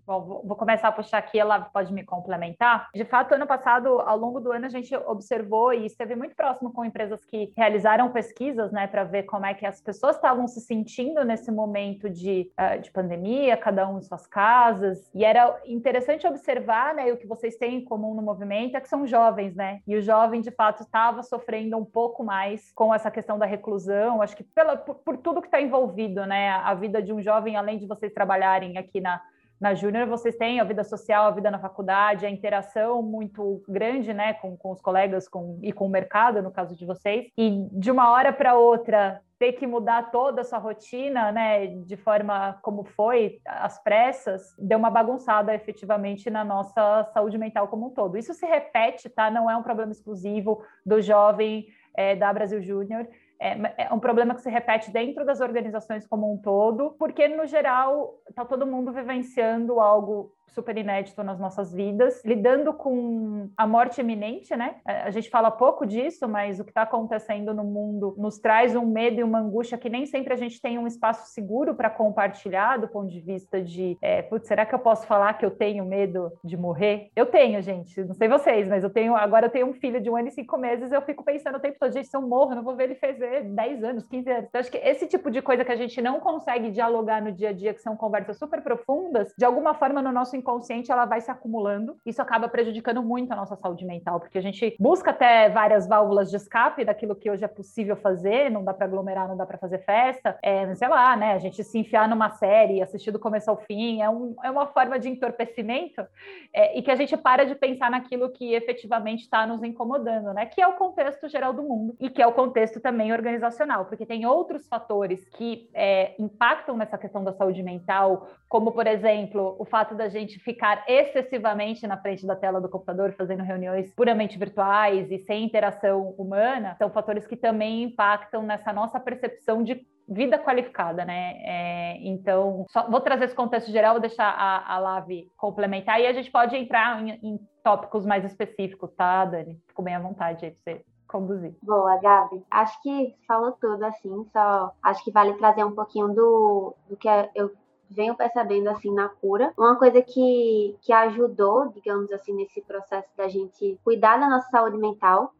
Bom, 0.06 0.42
vou 0.44 0.56
começar 0.58 0.90
a 0.90 0.92
puxar 0.92 1.20
aqui, 1.20 1.40
ela 1.40 1.62
pode 1.62 1.94
me 1.94 2.04
complementar. 2.04 2.90
De 2.94 3.06
fato, 3.06 3.34
ano 3.34 3.48
passado, 3.48 4.02
ao 4.02 4.18
longo 4.18 4.42
do 4.42 4.52
ano, 4.52 4.66
a 4.66 4.70
gente 4.70 4.94
observou 4.96 5.74
e 5.74 5.86
esteve 5.86 6.14
muito 6.14 6.36
próximo 6.36 6.74
com 6.74 6.84
empresas 6.84 7.24
que 7.24 7.54
realizaram 7.56 8.12
pesquisas, 8.12 8.72
né, 8.74 8.86
para 8.86 9.06
ver 9.06 9.24
como 9.24 9.46
é 9.46 9.54
que 9.54 9.66
as 9.66 9.82
pessoas 9.82 10.18
estavam 10.18 10.46
se 10.46 10.60
sentindo 10.60 11.24
nesse 11.24 11.50
momento 11.52 12.10
de, 12.10 12.52
uh, 12.60 12.82
de 12.82 12.92
pandemia, 12.92 13.56
cada 13.56 13.88
um 13.88 13.98
em 13.98 14.02
suas 14.02 14.28
casas. 14.28 15.10
E 15.14 15.24
era 15.24 15.58
interessante 15.66 16.28
observar, 16.28 16.94
né, 16.94 17.12
o 17.14 17.18
que 17.18 17.26
vocês 17.26 17.56
têm 17.56 17.76
em 17.76 17.86
comum 17.86 18.14
no 18.14 18.22
movimento 18.22 18.76
é 18.76 18.82
que 18.82 18.90
são 18.90 19.08
jovens, 19.08 19.56
né? 19.56 19.80
E 19.88 19.96
o 19.96 20.02
jovem, 20.02 20.42
de 20.42 20.52
fato, 20.52 20.84
estava 20.84 21.24
sofrendo 21.24 21.78
um 21.78 21.86
pouco 21.86 22.26
mais 22.26 22.74
com 22.74 22.94
essa 22.94 23.10
questão 23.10 23.40
da 23.40 23.46
reclusão. 23.46 24.22
Acho 24.22 24.36
que 24.36 24.44
pela, 24.44 24.76
por, 24.76 24.96
por 24.96 25.18
tudo 25.18 25.42
que 25.42 25.48
está 25.48 25.62
envolvido, 25.62 26.26
né? 26.26 26.50
A 26.50 26.74
vida 26.74 27.02
de 27.02 27.14
um 27.14 27.22
jovem, 27.22 27.56
além 27.56 27.78
de 27.78 27.88
vocês 27.88 28.12
trabalharem 28.12 28.78
aqui 28.78 29.00
na 29.00 29.22
na 29.64 29.74
Júnior 29.74 30.06
vocês 30.08 30.36
têm 30.36 30.60
a 30.60 30.64
vida 30.66 30.84
social, 30.84 31.26
a 31.26 31.32
vida 31.32 31.50
na 31.50 31.58
faculdade, 31.58 32.26
a 32.26 32.30
interação 32.30 33.02
muito 33.02 33.64
grande, 33.66 34.14
né, 34.14 34.34
com, 34.34 34.58
com 34.58 34.72
os 34.72 34.82
colegas 34.82 35.30
com, 35.30 35.58
e 35.64 35.72
com 35.72 35.86
o 35.86 35.90
mercado, 35.90 36.42
no 36.42 36.52
caso 36.52 36.76
de 36.76 36.86
vocês, 36.86 37.28
e 37.38 37.66
de 37.72 37.90
uma 37.90 38.12
hora 38.12 38.34
para 38.34 38.56
outra 38.56 39.22
ter 39.40 39.54
que 39.54 39.66
mudar 39.66 40.12
toda 40.12 40.42
a 40.42 40.44
sua 40.44 40.58
rotina, 40.58 41.32
né, 41.32 41.68
de 41.68 41.96
forma 41.96 42.60
como 42.62 42.84
foi, 42.84 43.40
às 43.46 43.82
pressas, 43.82 44.54
deu 44.60 44.78
uma 44.78 44.90
bagunçada 44.90 45.56
efetivamente 45.56 46.30
na 46.30 46.44
nossa 46.44 47.06
saúde 47.14 47.38
mental 47.38 47.70
como 47.70 47.88
um 47.88 47.90
todo. 47.90 48.18
Isso 48.18 48.34
se 48.34 48.46
repete, 48.46 49.10
tá? 49.10 49.32
Não 49.32 49.50
é 49.50 49.56
um 49.56 49.64
problema 49.64 49.94
exclusivo 49.94 50.62
do 50.86 51.02
jovem 51.02 51.68
é, 51.96 52.18
da 52.18 52.34
Brasil 52.34 52.62
Júnior 52.62 53.08
é, 53.44 53.86
é 53.90 53.94
um 53.94 54.00
problema 54.00 54.34
que 54.34 54.42
se 54.42 54.50
repete 54.50 54.90
dentro 54.90 55.26
das 55.26 55.42
organizações 55.42 56.08
como 56.08 56.32
um 56.32 56.38
todo, 56.38 56.92
porque, 56.98 57.28
no 57.28 57.46
geral, 57.46 58.22
está 58.30 58.46
todo 58.46 58.66
mundo 58.66 58.94
vivenciando 58.94 59.82
algo 59.82 60.34
super 60.48 60.78
inédito 60.78 61.24
nas 61.24 61.40
nossas 61.40 61.74
vidas, 61.74 62.24
lidando 62.24 62.74
com 62.74 63.50
a 63.58 63.66
morte 63.66 64.02
iminente, 64.02 64.56
né? 64.56 64.76
A 64.86 65.10
gente 65.10 65.30
fala 65.30 65.50
pouco 65.50 65.86
disso, 65.86 66.28
mas 66.28 66.60
o 66.60 66.64
que 66.64 66.72
está 66.72 66.84
acontecendo 66.84 67.54
no 67.54 67.64
mundo 67.64 68.16
nos 68.18 68.38
traz 68.40 68.76
um 68.76 68.86
medo 68.86 69.20
e 69.20 69.24
uma 69.24 69.40
angústia 69.40 69.78
que 69.78 69.90
nem 69.90 70.06
sempre 70.06 70.34
a 70.34 70.38
gente 70.38 70.62
tem 70.62 70.78
um 70.78 70.88
espaço 70.88 71.32
seguro 71.34 71.74
para 71.76 71.90
compartilhar 71.90 72.78
do 72.78 72.88
ponto 72.88 73.10
de 73.10 73.20
vista 73.20 73.62
de, 73.62 73.98
é, 74.02 74.22
putz, 74.22 74.48
será 74.48 74.66
que 74.66 74.76
eu 74.76 74.80
posso 74.80 75.08
falar 75.08 75.34
que 75.34 75.46
eu 75.46 75.52
tenho 75.52 75.86
medo 75.86 76.32
de 76.44 76.56
morrer? 76.56 77.10
Eu 77.16 77.26
tenho, 77.26 77.62
gente, 77.62 78.04
não 78.04 78.14
sei 78.14 78.28
vocês, 78.28 78.68
mas 78.68 78.84
eu 78.84 78.90
tenho, 78.90 79.16
agora 79.16 79.48
eu 79.48 79.52
tenho 79.52 79.68
um 79.68 79.74
filho 79.74 80.00
de 80.00 80.10
um 80.10 80.16
ano 80.16 80.28
e 80.28 80.32
cinco 80.32 80.58
meses, 80.58 80.92
eu 80.92 81.02
fico 81.02 81.24
pensando 81.24 81.58
o 81.58 81.60
tempo 81.60 81.78
todo, 81.80 81.92
gente, 81.92 82.08
se 82.08 82.16
eu 82.16 82.22
morro, 82.22 82.56
não 82.56 82.64
vou 82.64 82.76
ver 82.76 82.86
ele 82.86 82.96
fazer 82.96 83.44
10 83.44 83.84
anos, 83.84 84.04
15 84.04 84.30
anos. 84.30 84.46
Então, 84.50 84.62
acho 84.62 84.72
que 84.72 84.78
esse 84.78 85.08
tipo 85.08 85.32
de 85.32 85.42
coisa 85.42 85.66
que 85.66 85.72
a 85.72 85.76
gente 85.76 86.02
não 86.02 86.20
consegue 86.20 86.70
dialogar 86.70 87.22
no 87.22 87.32
dia 87.32 87.50
a 87.50 87.54
dia, 87.54 87.74
que 87.74 87.82
são 87.82 87.96
conversas 87.96 88.38
super 88.38 88.62
profundas, 88.62 89.34
de 89.38 89.46
alguma 89.46 89.74
forma 89.74 90.02
no 90.02 90.12
nosso 90.12 90.33
inconsciente 90.36 90.92
ela 90.92 91.06
vai 91.06 91.22
se 91.22 91.32
acumulando. 91.32 91.98
Isso 92.06 92.22
acaba 92.22 92.48
prejudicando 92.48 93.02
muito 93.02 93.32
a 93.32 93.36
nossa 93.36 93.56
saúde 93.56 93.86
mental, 93.86 94.20
porque 94.20 94.38
a 94.38 94.42
gente 94.42 94.76
busca 94.80 95.12
até 95.12 95.50
várias 95.50 95.88
válvulas 95.88 96.30
de 96.30 96.38
escape 96.38 96.86
daquilo 96.86 97.16
que 97.16 97.30
hoje 97.30 97.44
é 97.44 97.48
possível 97.48 97.96
fazer, 97.96 98.50
não 98.50 98.64
dá 98.64 98.74
para 98.74 98.86
aglomerar, 98.86 99.28
não 99.28 99.38
dá 99.38 99.46
para 99.46 99.58
fazer 99.58 99.80
festa, 99.80 100.38
é, 100.42 100.74
sei 100.76 100.88
lá, 100.88 101.16
né? 101.16 101.34
A 101.34 101.38
gente 101.40 101.64
se 101.64 101.78
enfiar 101.78 102.08
numa 102.08 102.30
série, 102.32 102.82
assistir 102.82 103.12
do 103.12 103.20
começo 103.20 103.50
ao 103.50 103.58
fim, 103.58 104.02
é, 104.02 104.10
um, 104.10 104.36
é 104.44 104.50
uma 104.50 104.68
forma 104.68 105.00
de 105.00 105.10
entorpecimento 105.10 106.06
é, 106.54 106.78
e 106.78 106.82
que 106.82 106.92
a 106.92 106.96
gente 106.96 107.16
para 107.18 107.46
de 107.46 107.56
pensar 107.56 107.90
naquilo 107.90 108.32
que 108.32 108.54
efetivamente 108.54 109.22
está 109.22 109.46
nos 109.46 109.64
incomodando, 109.64 110.34
né? 110.34 110.46
Que 110.46 110.62
é 110.62 110.68
o 110.68 110.74
contexto 110.74 111.28
geral 111.28 111.54
do 111.54 111.64
mundo 111.64 111.96
e 112.00 112.10
que 112.10 112.22
é 112.22 112.28
o 112.28 112.34
contexto 112.34 112.80
também 112.80 113.12
organizacional, 113.12 113.86
porque 113.86 114.06
tem 114.06 114.26
outros 114.26 114.68
fatores 114.68 115.26
que 115.30 115.70
é, 115.74 116.16
impactam 116.20 116.78
nessa 116.78 116.98
questão 116.98 117.24
da 117.24 117.34
saúde 117.34 117.62
mental, 117.64 118.28
como, 118.48 118.72
por 118.72 118.88
exemplo, 118.88 119.56
o 119.60 119.66
fato 119.66 119.96
da 119.96 120.08
gente 120.08 120.23
ficar 120.28 120.84
excessivamente 120.88 121.86
na 121.88 121.98
frente 121.98 122.26
da 122.26 122.36
tela 122.36 122.62
do 122.62 122.70
computador 122.70 123.14
fazendo 123.14 123.44
reuniões 123.44 123.94
puramente 123.94 124.38
virtuais 124.38 125.12
e 125.12 125.20
sem 125.20 125.44
interação 125.44 126.10
humana, 126.18 126.76
são 126.78 126.90
fatores 126.90 127.28
que 127.28 127.36
também 127.36 127.84
impactam 127.84 128.44
nessa 128.44 128.74
nossa 128.74 129.00
percepção 129.00 129.64
de 129.64 129.86
vida 130.08 130.38
qualificada, 130.38 131.06
né? 131.06 131.34
É, 131.44 131.98
então, 132.08 132.66
só, 132.70 132.90
vou 132.90 133.00
trazer 133.02 133.26
esse 133.26 133.36
contexto 133.36 133.72
geral, 133.72 133.94
vou 133.94 134.02
deixar 134.02 134.30
a, 134.30 134.76
a 134.76 134.80
Lave 134.80 135.32
complementar 135.38 136.00
e 136.02 136.08
a 136.08 136.14
gente 136.14 136.30
pode 136.30 136.56
entrar 136.56 137.02
em, 137.02 137.12
em 137.24 137.40
tópicos 137.64 138.06
mais 138.06 138.26
específicos, 138.26 138.92
tá, 138.96 139.26
Dani? 139.26 139.60
Fico 139.68 139.82
bem 139.82 139.96
à 139.96 140.00
vontade 140.00 140.46
aí 140.46 140.52
pra 140.52 140.60
você 140.74 140.86
conduzir. 141.08 141.56
Boa, 141.62 141.98
Gabi. 141.98 142.44
Acho 142.50 142.82
que 142.82 143.16
falou 143.28 143.54
tudo, 143.54 143.84
assim, 143.86 144.26
só 144.34 144.74
acho 144.82 145.04
que 145.04 145.12
vale 145.12 145.34
trazer 145.36 145.64
um 145.64 145.72
pouquinho 145.72 146.10
do, 146.10 146.76
do 146.90 146.98
que 146.98 147.08
eu 147.36 147.52
venho 147.94 148.16
percebendo 148.16 148.70
assim 148.70 148.94
na 148.94 149.08
cura. 149.08 149.54
Uma 149.58 149.76
coisa 149.76 150.02
que, 150.02 150.76
que 150.82 150.92
ajudou, 150.92 151.70
digamos 151.70 152.12
assim, 152.12 152.34
nesse 152.34 152.62
processo 152.62 153.10
da 153.16 153.28
gente 153.28 153.80
cuidar 153.84 154.18
da 154.18 154.30
nossa 154.30 154.50
saúde 154.50 154.78
mental 154.78 155.34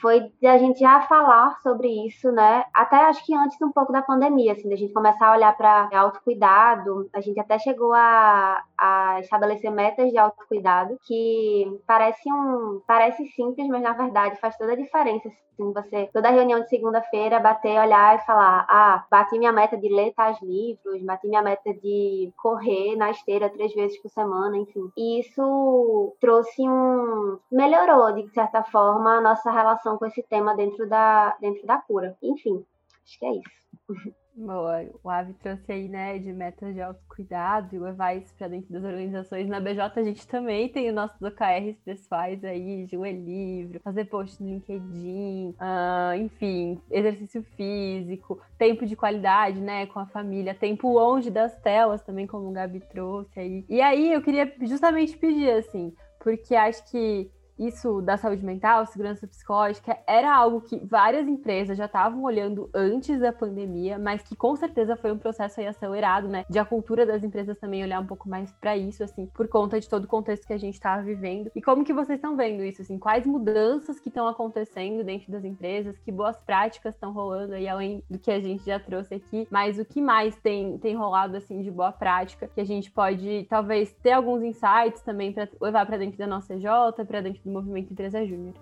foi 0.00 0.30
de 0.38 0.46
a 0.46 0.58
gente 0.58 0.80
já 0.80 1.00
falar 1.02 1.58
sobre 1.62 1.88
isso, 2.06 2.30
né? 2.30 2.64
Até 2.74 2.96
acho 3.06 3.24
que 3.24 3.34
antes 3.34 3.60
um 3.62 3.72
pouco 3.72 3.90
da 3.90 4.02
pandemia, 4.02 4.52
assim, 4.52 4.68
da 4.68 4.76
gente 4.76 4.92
começar 4.92 5.28
a 5.28 5.32
olhar 5.32 5.56
para 5.56 5.88
autocuidado. 5.94 7.08
A 7.10 7.22
gente 7.22 7.40
até 7.40 7.58
chegou 7.58 7.94
a, 7.94 8.62
a 8.84 9.20
estabelecer 9.20 9.70
metas 9.70 10.10
de 10.10 10.18
autocuidado 10.18 10.98
que 11.06 11.80
parece 11.86 12.30
um 12.30 12.82
parece 12.86 13.26
simples, 13.28 13.66
mas 13.68 13.82
na 13.82 13.94
verdade 13.94 14.38
faz 14.40 14.56
toda 14.58 14.72
a 14.72 14.76
diferença. 14.76 15.28
Assim, 15.28 15.72
você 15.72 16.10
toda 16.12 16.30
reunião 16.30 16.60
de 16.60 16.68
segunda-feira 16.68 17.40
bater, 17.40 17.80
olhar 17.80 18.16
e 18.16 18.26
falar: 18.26 18.66
"Ah, 18.68 19.04
bati 19.10 19.38
minha 19.38 19.52
meta 19.52 19.76
de 19.76 19.88
ler 19.88 20.12
tais 20.14 20.38
livros, 20.42 21.02
bati 21.02 21.26
minha 21.28 21.42
meta 21.42 21.72
de 21.72 22.30
correr 22.36 22.96
na 22.96 23.10
esteira 23.10 23.48
três 23.48 23.72
vezes 23.74 24.00
por 24.02 24.10
semana, 24.10 24.56
enfim". 24.58 24.90
E 24.96 25.20
isso 25.20 26.14
trouxe 26.20 26.62
um 26.68 27.38
melhorou 27.50 28.12
de 28.12 28.28
certa 28.34 28.62
forma 28.64 29.18
a 29.18 29.20
nossa 29.20 29.50
relação 29.50 29.96
com 29.96 30.06
esse 30.06 30.22
tema 30.24 30.54
dentro 30.54 30.86
da 30.88 31.36
dentro 31.40 31.66
da 31.66 31.78
cura. 31.78 32.16
Enfim, 32.22 32.64
acho 33.04 33.18
que 33.18 33.26
é 33.26 33.32
isso. 33.32 34.14
Boa, 34.36 34.84
o 35.04 35.08
Ave 35.08 35.32
trouxe 35.34 35.70
aí, 35.70 35.88
né, 35.88 36.18
de 36.18 36.32
metas 36.32 36.74
de 36.74 36.80
autocuidado 36.82 37.74
e 37.74 37.78
levar 37.78 38.16
isso 38.16 38.34
para 38.34 38.48
dentro 38.48 38.72
das 38.72 38.82
organizações. 38.82 39.48
Na 39.48 39.60
BJ 39.60 40.00
a 40.00 40.02
gente 40.02 40.26
também 40.26 40.68
tem 40.68 40.88
os 40.88 40.94
nossos 40.94 41.22
OKRs 41.22 41.76
pessoais 41.84 42.42
aí, 42.42 42.84
de 42.84 42.96
ler 42.96 43.12
livro, 43.12 43.78
fazer 43.78 44.06
post 44.06 44.42
no 44.42 44.54
LinkedIn, 44.54 45.50
uh, 45.50 46.16
enfim, 46.16 46.80
exercício 46.90 47.44
físico, 47.56 48.40
tempo 48.58 48.84
de 48.84 48.96
qualidade, 48.96 49.60
né, 49.60 49.86
com 49.86 50.00
a 50.00 50.06
família, 50.06 50.52
tempo 50.52 50.92
longe 50.92 51.30
das 51.30 51.56
telas 51.60 52.02
também, 52.02 52.26
como 52.26 52.48
o 52.48 52.52
Gabi 52.52 52.80
trouxe 52.80 53.38
aí. 53.38 53.64
E 53.68 53.80
aí 53.80 54.12
eu 54.12 54.20
queria 54.20 54.52
justamente 54.62 55.16
pedir, 55.16 55.50
assim, 55.50 55.94
porque 56.18 56.56
acho 56.56 56.90
que 56.90 57.30
isso 57.58 58.00
da 58.02 58.16
saúde 58.16 58.44
mental, 58.44 58.84
segurança 58.86 59.26
psicológica, 59.26 59.96
era 60.06 60.34
algo 60.34 60.60
que 60.60 60.78
várias 60.84 61.26
empresas 61.28 61.76
já 61.76 61.86
estavam 61.86 62.22
olhando 62.22 62.68
antes 62.74 63.20
da 63.20 63.32
pandemia, 63.32 63.98
mas 63.98 64.22
que 64.22 64.34
com 64.34 64.54
certeza 64.56 64.96
foi 64.96 65.12
um 65.12 65.18
processo 65.18 65.60
aí 65.60 65.66
acelerado, 65.66 66.28
né? 66.28 66.44
De 66.48 66.58
a 66.58 66.64
cultura 66.64 67.06
das 67.06 67.22
empresas 67.22 67.58
também 67.58 67.82
olhar 67.82 68.00
um 68.00 68.06
pouco 68.06 68.28
mais 68.28 68.52
para 68.52 68.76
isso, 68.76 69.02
assim, 69.04 69.26
por 69.26 69.48
conta 69.48 69.78
de 69.78 69.88
todo 69.88 70.04
o 70.04 70.08
contexto 70.08 70.46
que 70.46 70.52
a 70.52 70.58
gente 70.58 70.74
estava 70.74 71.02
vivendo. 71.02 71.50
E 71.54 71.62
como 71.62 71.84
que 71.84 71.92
vocês 71.92 72.18
estão 72.18 72.36
vendo 72.36 72.64
isso, 72.64 72.82
assim? 72.82 72.98
Quais 72.98 73.26
mudanças 73.26 74.00
que 74.00 74.08
estão 74.08 74.26
acontecendo 74.26 75.04
dentro 75.04 75.30
das 75.30 75.44
empresas? 75.44 75.98
Que 75.98 76.10
boas 76.10 76.36
práticas 76.38 76.94
estão 76.94 77.12
rolando 77.12 77.54
aí, 77.54 77.68
além 77.68 78.02
do 78.10 78.18
que 78.18 78.30
a 78.30 78.40
gente 78.40 78.64
já 78.64 78.78
trouxe 78.78 79.14
aqui? 79.14 79.46
Mas 79.50 79.78
o 79.78 79.84
que 79.84 80.00
mais 80.00 80.36
tem, 80.36 80.78
tem 80.78 80.94
rolado, 80.94 81.36
assim, 81.36 81.62
de 81.62 81.70
boa 81.70 81.92
prática 81.92 82.48
que 82.48 82.60
a 82.60 82.64
gente 82.64 82.90
pode, 82.90 83.46
talvez, 83.48 83.92
ter 84.02 84.12
alguns 84.12 84.42
insights 84.42 85.02
também 85.02 85.32
para 85.32 85.48
levar 85.60 85.86
para 85.86 85.98
dentro 85.98 86.18
da 86.18 86.26
nossa 86.26 86.54
CJ, 86.54 87.04
para 87.06 87.20
dentro 87.20 87.43
do 87.44 87.50
movimento 87.50 87.92
Empresa 87.92 88.24
Júnior? 88.26 88.54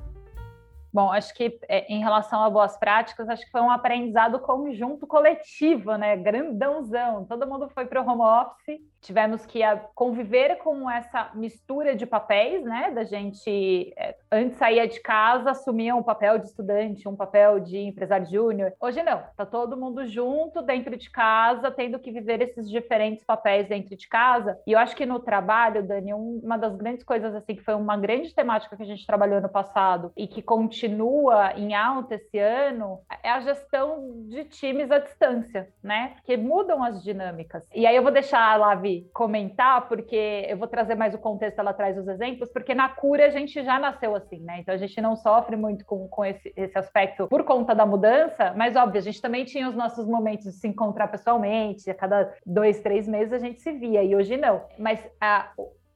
Bom, 0.92 1.10
acho 1.10 1.32
que 1.34 1.58
é, 1.68 1.90
em 1.90 2.00
relação 2.00 2.42
a 2.42 2.50
boas 2.50 2.76
práticas, 2.76 3.28
acho 3.28 3.44
que 3.44 3.50
foi 3.50 3.62
um 3.62 3.70
aprendizado 3.70 4.38
conjunto 4.40 5.06
coletivo, 5.06 5.96
né? 5.96 6.16
Grandãozão. 6.16 7.24
Todo 7.24 7.46
mundo 7.46 7.68
foi 7.70 7.86
para 7.86 8.02
o 8.02 8.06
home 8.06 8.20
office 8.20 8.91
tivemos 9.02 9.44
que 9.44 9.61
conviver 9.94 10.56
com 10.59 10.88
essa 10.88 11.30
mistura 11.35 11.94
de 11.94 12.06
papéis, 12.06 12.64
né? 12.64 12.90
Da 12.92 13.04
gente 13.04 13.92
é, 13.97 14.16
antes 14.30 14.56
saía 14.56 14.87
de 14.87 15.00
casa, 15.00 15.50
assumia 15.50 15.94
um 15.94 16.02
papel 16.02 16.38
de 16.38 16.47
estudante, 16.47 17.09
um 17.09 17.16
papel 17.16 17.59
de 17.59 17.78
empresário 17.78 18.26
júnior. 18.26 18.73
Hoje 18.80 19.02
não, 19.02 19.23
tá 19.37 19.44
todo 19.44 19.76
mundo 19.76 20.06
junto 20.06 20.62
dentro 20.62 20.97
de 20.97 21.11
casa, 21.11 21.71
tendo 21.71 21.99
que 21.99 22.12
viver 22.12 22.40
esses 22.40 22.71
diferentes 22.71 23.25
papéis 23.25 23.68
dentro 23.68 23.97
de 23.97 24.09
casa. 24.09 24.59
E 24.66 24.73
eu 24.73 24.78
acho 24.78 24.94
que 24.94 25.04
no 25.04 25.18
trabalho, 25.18 25.82
Dani, 25.82 26.14
uma 26.14 26.56
das 26.56 26.76
grandes 26.76 27.04
coisas 27.04 27.35
assim 27.35 27.56
que 27.56 27.62
foi 27.62 27.75
uma 27.75 27.97
grande 27.97 28.32
temática 28.32 28.76
que 28.76 28.82
a 28.82 28.87
gente 28.87 29.06
trabalhou 29.06 29.40
no 29.40 29.49
passado 29.49 30.12
e 30.16 30.28
que 30.28 30.40
continua 30.40 31.52
em 31.56 31.75
alta 31.75 32.14
esse 32.14 32.38
ano 32.38 33.00
é 33.23 33.30
a 33.30 33.40
gestão 33.40 34.28
de 34.28 34.44
times 34.44 34.90
à 34.90 34.99
distância, 34.99 35.68
né? 35.82 36.12
Porque 36.16 36.37
mudam 36.37 36.82
as 36.82 37.02
dinâmicas. 37.02 37.66
E 37.75 37.85
aí 37.85 37.97
eu 37.97 38.02
vou 38.02 38.12
deixar 38.12 38.40
a 38.40 38.56
Lavi 38.56 38.91
comentar, 39.12 39.88
porque 39.88 40.46
eu 40.49 40.56
vou 40.56 40.68
trazer 40.68 40.94
mais 40.94 41.14
o 41.14 41.18
contexto, 41.18 41.58
ela 41.58 41.72
traz 41.72 41.96
os 41.99 42.06
exemplos, 42.08 42.50
porque 42.52 42.75
na 42.75 42.88
cura 42.88 43.26
a 43.26 43.30
gente 43.30 43.62
já 43.62 43.78
nasceu 43.78 44.14
assim, 44.14 44.40
né? 44.40 44.58
Então 44.61 44.75
a 44.75 44.78
gente 44.78 45.00
não 45.00 45.16
sofre 45.16 45.56
muito 45.56 45.84
com, 45.84 46.08
com 46.08 46.25
esse, 46.25 46.52
esse 46.56 46.78
aspecto 46.78 47.28
por 47.28 47.44
conta 47.44 47.75
da 47.75 47.87
mudança, 47.87 48.52
mas 48.56 48.76
óbvio, 48.76 48.99
a 48.99 49.02
gente 49.02 49.20
também 49.20 49.44
tinha 49.44 49.68
os 49.68 49.75
nossos 49.75 50.06
momentos 50.06 50.46
de 50.46 50.52
se 50.52 50.68
encontrar 50.68 51.08
pessoalmente, 51.08 51.90
a 51.90 51.94
cada 51.94 52.32
dois, 52.44 52.80
três 52.80 53.08
meses 53.08 53.32
a 53.32 53.38
gente 53.38 53.61
se 53.61 53.72
via, 53.72 54.02
e 54.02 54.14
hoje 54.14 54.37
não. 54.37 54.62
Mas 54.78 55.00
a, 55.20 55.50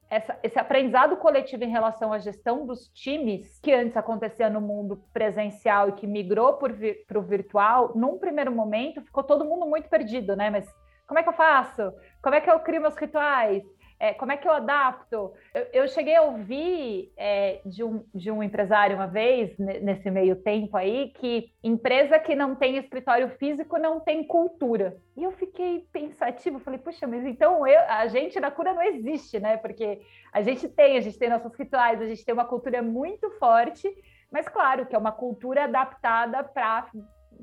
essa, 0.08 0.38
esse 0.42 0.58
aprendizado 0.58 1.16
coletivo 1.16 1.64
em 1.64 1.70
relação 1.70 2.12
à 2.12 2.18
gestão 2.18 2.64
dos 2.64 2.88
times, 2.88 3.58
que 3.60 3.72
antes 3.72 3.96
acontecia 3.96 4.48
no 4.48 4.60
mundo 4.60 5.02
presencial 5.12 5.88
e 5.88 5.92
que 5.92 6.06
migrou 6.06 6.54
para 6.54 7.18
o 7.18 7.22
virtual, 7.22 7.92
num 7.94 8.18
primeiro 8.18 8.52
momento 8.52 9.02
ficou 9.02 9.24
todo 9.24 9.44
mundo 9.44 9.66
muito 9.66 9.88
perdido, 9.88 10.36
né? 10.36 10.50
Mas 10.50 10.72
como 11.06 11.18
é 11.18 11.22
que 11.22 11.28
eu 11.28 11.34
faço? 11.34 11.92
Como 12.22 12.34
é 12.34 12.40
que 12.40 12.50
eu 12.50 12.58
crio 12.60 12.80
meus 12.80 12.96
rituais? 12.96 13.62
É, 13.98 14.12
como 14.12 14.30
é 14.30 14.36
que 14.36 14.46
eu 14.46 14.52
adapto? 14.52 15.32
Eu, 15.54 15.66
eu 15.72 15.88
cheguei 15.88 16.14
a 16.14 16.22
ouvir 16.22 17.12
é, 17.16 17.62
de, 17.64 17.82
um, 17.82 18.04
de 18.14 18.30
um 18.30 18.42
empresário 18.42 18.94
uma 18.94 19.06
vez, 19.06 19.56
nesse 19.58 20.10
meio 20.10 20.36
tempo 20.36 20.76
aí, 20.76 21.12
que 21.14 21.50
empresa 21.64 22.18
que 22.18 22.34
não 22.34 22.54
tem 22.54 22.76
escritório 22.76 23.30
físico 23.38 23.78
não 23.78 23.98
tem 23.98 24.26
cultura. 24.26 24.98
E 25.16 25.24
eu 25.24 25.32
fiquei 25.32 25.86
pensativa, 25.90 26.58
falei, 26.60 26.78
puxa, 26.78 27.06
mas 27.06 27.24
então 27.24 27.66
eu, 27.66 27.80
a 27.88 28.06
gente 28.08 28.38
na 28.38 28.50
cura 28.50 28.74
não 28.74 28.82
existe, 28.82 29.40
né? 29.40 29.56
Porque 29.56 30.02
a 30.30 30.42
gente 30.42 30.68
tem, 30.68 30.98
a 30.98 31.00
gente 31.00 31.18
tem 31.18 31.30
nossos 31.30 31.54
rituais, 31.54 32.02
a 32.02 32.06
gente 32.06 32.24
tem 32.24 32.34
uma 32.34 32.44
cultura 32.44 32.82
muito 32.82 33.30
forte, 33.38 33.88
mas 34.30 34.46
claro 34.46 34.84
que 34.84 34.94
é 34.94 34.98
uma 34.98 35.12
cultura 35.12 35.64
adaptada 35.64 36.44
para 36.44 36.86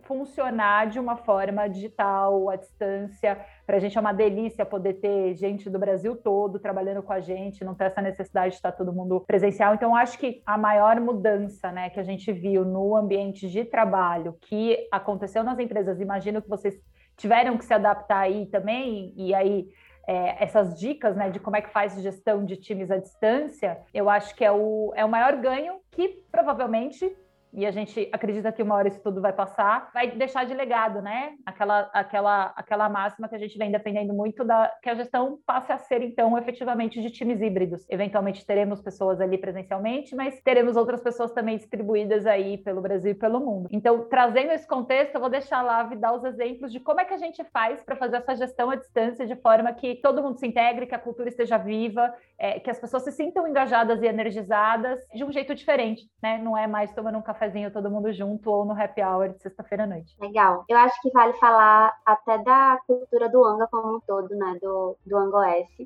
funcionar 0.02 0.88
de 0.88 1.00
uma 1.00 1.16
forma 1.16 1.68
digital, 1.68 2.50
à 2.50 2.56
distância. 2.56 3.40
Para 3.66 3.78
a 3.78 3.80
gente 3.80 3.98
é 3.98 4.02
uma 4.02 4.14
delícia 4.14 4.66
poder 4.66 4.96
ter 4.96 5.34
gente 5.36 5.70
do 5.70 5.80
Brasil 5.80 6.16
todo 6.16 6.60
trabalhando 6.60 7.02
com 7.02 7.14
a 7.14 7.20
gente, 7.20 7.64
não 7.64 7.76
ter 7.76 7.86
essa 7.86 8.02
necessidade 8.02 8.50
de 8.50 8.56
estar 8.56 8.72
todo 8.72 8.92
mundo 8.92 9.22
presencial. 9.22 9.74
Então, 9.74 9.96
acho 9.96 10.18
que 10.18 10.42
a 10.46 10.58
maior 10.58 11.00
mudança 11.00 11.72
né, 11.72 11.90
que 11.90 12.00
a 12.00 12.04
gente 12.04 12.32
viu 12.32 12.66
no 12.66 12.96
ambiente 12.96 13.50
de 13.50 13.64
trabalho 13.64 14.38
que 14.42 14.88
aconteceu 14.92 15.44
nas 15.44 15.60
empresas, 15.60 16.00
imagino 16.00 16.42
que 16.42 16.50
vocês 16.50 16.76
tiveram 17.16 17.58
que 17.58 17.66
se 17.66 17.74
adaptar 17.74 18.22
aí 18.22 18.48
também, 18.48 19.14
e 19.16 19.34
aí 19.34 19.68
é, 20.08 20.44
essas 20.44 20.80
dicas 20.80 21.16
né, 21.16 21.30
de 21.30 21.40
como 21.40 21.56
é 21.56 21.62
que 21.62 21.70
faz 21.70 22.00
gestão 22.02 22.44
de 22.44 22.58
times 22.58 22.92
à 22.92 22.98
distância, 22.98 23.80
eu 23.94 24.10
acho 24.10 24.36
que 24.36 24.44
é 24.44 24.52
o, 24.52 24.92
é 24.96 25.06
o 25.06 25.10
maior 25.10 25.36
ganho 25.38 25.80
que 25.92 26.24
provavelmente 26.32 27.16
e 27.54 27.66
a 27.66 27.72
gente 27.72 28.10
acredita 28.12 28.52
que 28.52 28.64
uma 28.64 28.76
hora 28.76 28.88
isso 28.88 29.02
tudo 29.02 29.22
vai 29.22 29.32
passar, 29.32 29.90
vai 29.94 30.12
deixar 30.12 30.46
de 30.46 30.54
legado, 30.54 31.02
né? 31.02 31.34
Aquela, 31.46 31.90
aquela, 31.94 32.54
aquela 32.56 32.90
máxima 32.90 33.30
que 33.30 33.36
a 33.36 33.40
gente 33.40 33.58
vem 33.58 33.72
defendendo 33.72 34.14
muito 34.14 34.44
da 34.44 34.74
que 34.82 34.90
a 34.90 34.96
gestão 34.96 35.40
passe 35.46 35.72
a 35.72 35.78
ser 35.78 36.02
então 36.02 36.38
efetivamente 36.38 37.02
de 37.02 37.12
times 37.12 37.42
híbridos. 37.42 37.86
Eventualmente 37.90 38.46
teremos 38.46 38.82
pessoas 38.82 39.22
ali 39.22 39.38
presencialmente, 39.38 40.16
mas 40.16 40.42
teremos 40.42 40.76
outras 40.76 41.02
pessoas 41.02 41.32
também 41.32 41.58
distribuídas 41.58 42.26
aí 42.26 42.58
pelo 42.58 42.82
Brasil 42.82 43.12
e 43.12 43.16
pelo 43.16 43.40
mundo. 43.40 43.70
Então, 43.72 44.08
trazendo 44.10 44.52
esse 44.52 44.68
contexto, 44.68 45.16
eu 45.16 45.22
vou 45.22 45.30
deixar 45.30 45.62
lá 45.62 45.88
e 45.92 45.96
dar 45.96 46.14
os 46.14 46.24
exemplos 46.24 46.72
de 46.72 46.80
como 46.80 47.02
é 47.02 47.06
que 47.06 47.14
a 47.14 47.18
gente 47.18 47.44
faz 47.46 47.84
para 47.84 47.96
fazer 47.96 48.18
essa 48.18 48.36
gestão 48.36 48.70
à 48.70 48.76
distância 48.76 49.26
de 49.26 49.36
forma 49.36 49.74
que 49.74 49.96
todo 49.96 50.22
mundo 50.24 50.40
se 50.40 50.48
integre, 50.48 50.88
que 50.88 50.96
a 50.96 51.00
cultura 51.00 51.30
esteja 51.30 51.58
viva, 51.58 52.14
é, 52.38 52.60
que 52.60 52.70
as 52.70 52.80
pessoas 52.80 53.04
se 53.04 53.12
sintam 53.12 53.48
engajadas 53.48 54.02
e 54.02 54.08
energizadas 54.08 55.00
de 55.14 55.24
um 55.24 55.32
jeito 55.32 55.54
diferente, 55.54 56.04
né? 56.22 56.38
Não 56.38 56.58
é 56.58 56.68
mais 56.68 56.92
tomando 56.94 57.18
um 57.18 57.22
café 57.22 57.43
cafezinho 57.44 57.72
todo 57.72 57.92
mundo 57.92 58.12
junto 58.14 58.50
ou 58.50 58.66
no 58.66 58.74
happy 58.74 59.02
hour 59.02 59.30
de 59.30 59.42
sexta-feira 59.42 59.84
à 59.84 59.88
noite. 59.88 60.16
Legal. 60.20 60.64
Eu 60.70 60.78
acho 60.78 61.00
que 61.02 61.12
vale 61.12 61.34
falar 61.34 61.94
até 62.06 62.38
da 62.38 62.80
cultura 62.88 63.30
do 63.30 63.44
Anga 63.44 63.68
como 63.70 63.98
um 63.98 64.00
todo, 64.00 64.30
né? 64.36 64.58
Do, 64.62 64.96
do 65.06 65.18
Anga 65.18 65.34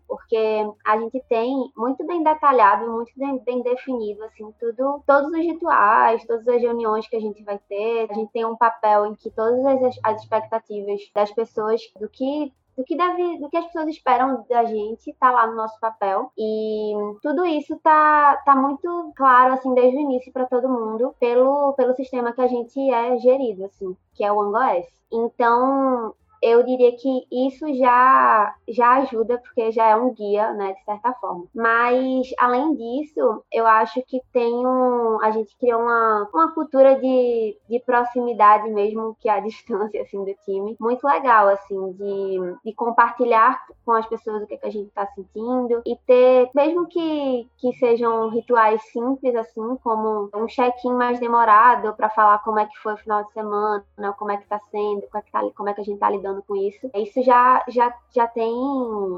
porque 0.07 0.65
a 0.85 0.97
gente 0.99 1.23
tem 1.27 1.71
muito 1.75 2.05
bem 2.05 2.23
detalhado, 2.23 2.91
muito 2.91 3.11
bem, 3.17 3.39
bem 3.43 3.61
definido, 3.63 4.23
assim, 4.23 4.53
tudo, 4.59 5.01
todos 5.05 5.31
os 5.31 5.37
rituais, 5.37 6.25
todas 6.25 6.47
as 6.47 6.61
reuniões 6.61 7.07
que 7.07 7.15
a 7.15 7.19
gente 7.19 7.43
vai 7.43 7.59
ter. 7.67 8.07
A 8.09 8.13
gente 8.13 8.31
tem 8.31 8.45
um 8.45 8.55
papel 8.55 9.07
em 9.07 9.15
que 9.15 9.31
todas 9.31 9.65
as, 9.65 9.99
as 10.03 10.21
expectativas 10.21 11.01
das 11.13 11.31
pessoas 11.31 11.81
do 11.99 12.07
que 12.07 12.53
do 12.77 12.83
que 12.83 12.95
deve, 12.95 13.39
do 13.39 13.49
que 13.49 13.57
as 13.57 13.65
pessoas 13.65 13.87
esperam 13.87 14.45
da 14.47 14.63
gente 14.65 15.11
tá 15.19 15.31
lá 15.31 15.47
no 15.47 15.55
nosso 15.55 15.79
papel 15.79 16.31
e 16.37 16.93
tudo 17.23 17.45
isso 17.45 17.75
tá, 17.77 18.37
tá 18.45 18.55
muito 18.55 19.11
claro 19.15 19.53
assim 19.53 19.73
desde 19.73 19.97
o 19.97 20.01
início 20.01 20.31
para 20.31 20.45
todo 20.45 20.69
mundo 20.69 21.15
pelo, 21.19 21.73
pelo 21.73 21.95
sistema 21.95 22.31
que 22.31 22.41
a 22.41 22.47
gente 22.47 22.79
é 22.91 23.17
gerido 23.17 23.65
assim 23.65 23.97
que 24.13 24.23
é 24.23 24.31
o 24.31 24.41
AngoS. 24.41 24.85
Então 25.11 26.13
eu 26.41 26.63
diria 26.63 26.91
que 26.95 27.27
isso 27.31 27.73
já, 27.75 28.53
já 28.67 28.97
ajuda, 28.97 29.37
porque 29.39 29.71
já 29.71 29.87
é 29.87 29.95
um 29.95 30.13
guia, 30.13 30.53
né, 30.53 30.73
de 30.73 30.83
certa 30.83 31.13
forma. 31.13 31.45
Mas, 31.53 32.27
além 32.39 32.75
disso, 32.75 33.43
eu 33.51 33.65
acho 33.65 34.01
que 34.03 34.21
tem 34.31 34.53
um. 34.53 35.21
A 35.21 35.31
gente 35.31 35.55
criou 35.57 35.81
uma, 35.81 36.29
uma 36.33 36.51
cultura 36.53 36.95
de, 36.99 37.57
de 37.69 37.79
proximidade 37.79 38.69
mesmo, 38.69 39.15
que 39.19 39.29
é 39.29 39.33
a 39.33 39.39
distância, 39.47 40.01
assim, 40.01 40.23
do 40.23 40.33
time. 40.45 40.75
Muito 40.79 41.05
legal, 41.05 41.47
assim, 41.49 41.91
de, 41.93 42.57
de 42.65 42.73
compartilhar 42.73 43.59
com 43.85 43.93
as 43.93 44.05
pessoas 44.05 44.43
o 44.43 44.47
que, 44.47 44.55
é 44.55 44.57
que 44.57 44.67
a 44.67 44.71
gente 44.71 44.87
está 44.87 45.05
sentindo 45.07 45.81
e 45.85 45.95
ter, 46.05 46.49
mesmo 46.53 46.87
que, 46.87 47.47
que 47.57 47.73
sejam 47.73 48.29
rituais 48.29 48.81
simples, 48.91 49.35
assim, 49.35 49.77
como 49.83 50.29
um 50.35 50.45
check-in 50.47 50.93
mais 50.93 51.19
demorado 51.19 51.93
para 51.95 52.09
falar 52.09 52.39
como 52.39 52.59
é 52.59 52.65
que 52.65 52.77
foi 52.79 52.93
o 52.93 52.97
final 52.97 53.23
de 53.23 53.31
semana, 53.31 53.83
como 54.17 54.31
é 54.31 54.37
que 54.37 54.43
está 54.43 54.59
sendo, 54.71 55.01
como 55.09 55.17
é 55.17 55.21
que, 55.21 55.31
tá, 55.31 55.41
como 55.55 55.69
é 55.69 55.73
que 55.73 55.81
a 55.81 55.83
gente 55.83 55.95
está 55.95 56.09
lidando 56.09 56.26
lidando 56.27 56.43
com 56.43 56.55
isso. 56.55 56.89
Isso 56.95 57.21
já, 57.23 57.63
já, 57.69 57.93
já 58.13 58.27
tem 58.27 58.53